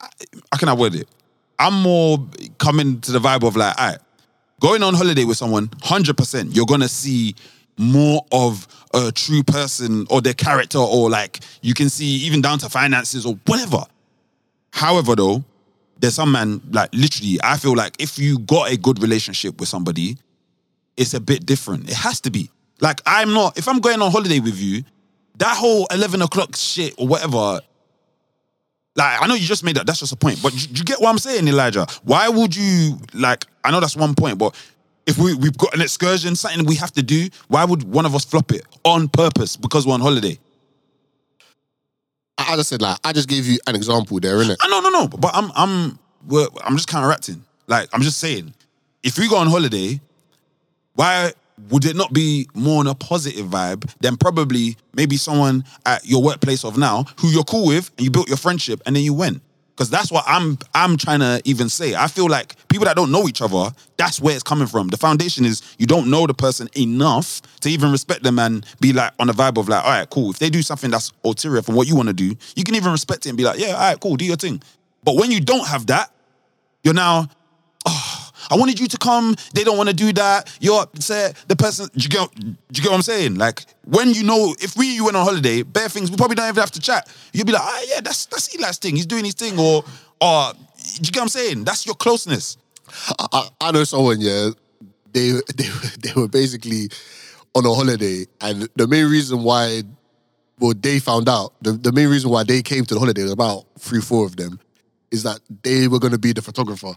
[0.00, 1.08] how can I word it?
[1.58, 2.24] I'm more
[2.58, 3.98] coming to the vibe of like, all right,
[4.60, 7.34] going on holiday with someone, hundred percent, you're gonna see
[7.76, 12.58] more of a true person or their character, or like you can see even down
[12.58, 13.84] to finances or whatever.
[14.72, 15.44] However, though,
[15.98, 17.38] there's some man like literally.
[17.42, 20.16] I feel like if you got a good relationship with somebody,
[20.96, 21.88] it's a bit different.
[21.88, 22.50] It has to be.
[22.80, 23.58] Like I'm not.
[23.58, 24.84] If I'm going on holiday with you,
[25.38, 27.60] that whole eleven o'clock shit or whatever.
[28.96, 29.86] Like I know you just made that.
[29.86, 30.42] That's just a point.
[30.42, 31.86] But you, you get what I'm saying, Elijah?
[32.04, 33.44] Why would you like?
[33.64, 34.54] I know that's one point, but
[35.06, 38.14] if we we've got an excursion, something we have to do, why would one of
[38.14, 40.38] us flop it on purpose because we're on holiday?
[42.38, 44.56] As I said, like I just gave you an example there, innit?
[44.60, 45.08] I no no no.
[45.08, 47.44] But I'm I'm we're, I'm just counteracting.
[47.66, 48.54] Like I'm just saying,
[49.02, 50.00] if we go on holiday,
[50.94, 51.32] why
[51.70, 56.22] would it not be more on a positive vibe than probably maybe someone at your
[56.22, 59.14] workplace of now who you're cool with and you built your friendship and then you
[59.14, 59.42] went?
[59.78, 61.94] Because that's what I'm I'm trying to even say.
[61.94, 64.88] I feel like people that don't know each other, that's where it's coming from.
[64.88, 68.92] The foundation is you don't know the person enough to even respect them and be
[68.92, 70.30] like on the vibe of like, all right, cool.
[70.30, 72.90] If they do something that's ulterior from what you want to do, you can even
[72.90, 74.60] respect it and be like, yeah, all right, cool, do your thing.
[75.04, 76.12] But when you don't have that,
[76.82, 77.28] you're now,
[78.50, 79.36] I wanted you to come.
[79.54, 80.56] They don't want to do that.
[80.60, 81.36] You're upset.
[81.48, 81.88] the person.
[81.94, 82.34] Do you get?
[82.34, 83.36] Do you get what I'm saying?
[83.36, 86.48] Like when you know, if we you went on holiday, bare things, we probably don't
[86.48, 87.08] even have to chat.
[87.32, 88.96] You'll be like, ah, yeah, that's that's Eli's thing.
[88.96, 89.84] He's doing his thing, or
[90.20, 91.64] or do you get what I'm saying?
[91.64, 92.56] That's your closeness.
[93.18, 94.50] I, I, I know someone, yeah.
[95.12, 95.68] They they
[96.02, 96.88] they were basically
[97.54, 99.82] on a holiday, and the main reason why,
[100.58, 103.32] well, they found out the, the main reason why they came to the holiday, was
[103.32, 104.60] about three, four of them,
[105.10, 106.94] is that they were going to be the photographer.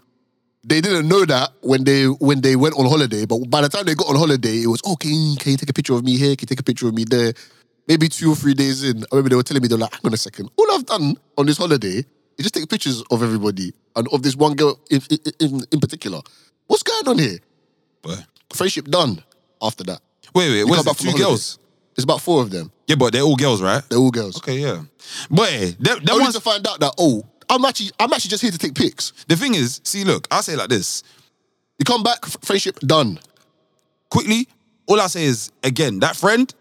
[0.64, 3.86] They didn't know that when they when they went on holiday, but by the time
[3.86, 6.36] they got on holiday, it was oh, can you, take a picture of me here?
[6.36, 7.34] Can you take a picture of me there?
[7.88, 10.02] Maybe two or three days in, I remember they were telling me they're like, hang
[10.06, 12.06] on a second, all I've done on this holiday is
[12.38, 15.02] just take pictures of everybody and of this one girl in,
[15.40, 16.22] in, in, particular.
[16.68, 17.40] What's going on here?
[18.04, 19.24] But Friendship done
[19.62, 20.00] after that.
[20.36, 21.12] wait, wait, what's it?
[21.12, 21.58] Two girls?
[21.96, 22.72] There's about four of them.
[22.88, 23.84] Yeah, but they're all girls, right?
[23.90, 24.38] They're all girls.
[24.38, 24.84] Okay, yeah.
[25.30, 28.30] But hey, that, that Only one's to find out that oh, I'm actually I'm actually
[28.30, 29.12] just here to take pics.
[29.28, 29.82] the thing is.
[29.84, 31.04] See, look, I'll say it like this.
[31.78, 33.20] You come back, f- friendship done.
[34.10, 34.48] quickly,
[34.88, 36.54] all I say is again, that friend,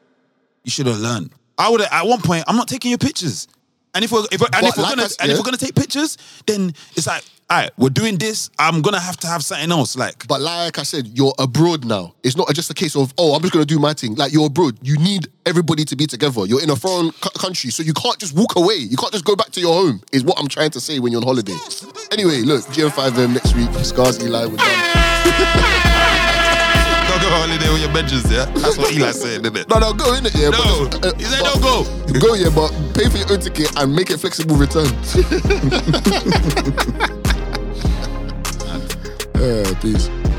[0.65, 1.31] you should have learned.
[1.57, 3.47] I would at one point, I'm not taking your pictures.
[3.95, 5.45] And if we're if we're, and if we're like gonna I s- and if we're
[5.45, 6.17] gonna take pictures,
[6.47, 8.49] then it's like, all right, we're doing this.
[8.59, 9.97] I'm gonna have to have something else.
[9.97, 12.15] Like, But like I said, you're abroad now.
[12.23, 14.15] It's not just a case of, oh, I'm just going to do my thing.
[14.15, 14.79] Like, you're abroad.
[14.83, 16.47] You need everybody to be together.
[16.47, 18.77] You're in a foreign cu- country, so you can't just walk away.
[18.77, 21.11] You can't just go back to your home, is what I'm trying to say when
[21.11, 21.57] you're on holiday.
[22.13, 23.69] Anyway, look, GM5M next week.
[23.85, 25.80] Scarz Eli, we're done.
[27.31, 28.45] Don't go on holiday with your benches, yeah.
[28.47, 29.69] That's what Eli said, didn't it?
[29.69, 30.51] No, no, go in it, yeah.
[30.51, 31.85] No, but, uh, he said but- don't go.
[32.21, 34.87] Go, yeah, but pay for your own ticket and make it flexible return.
[39.37, 40.30] uh, peace.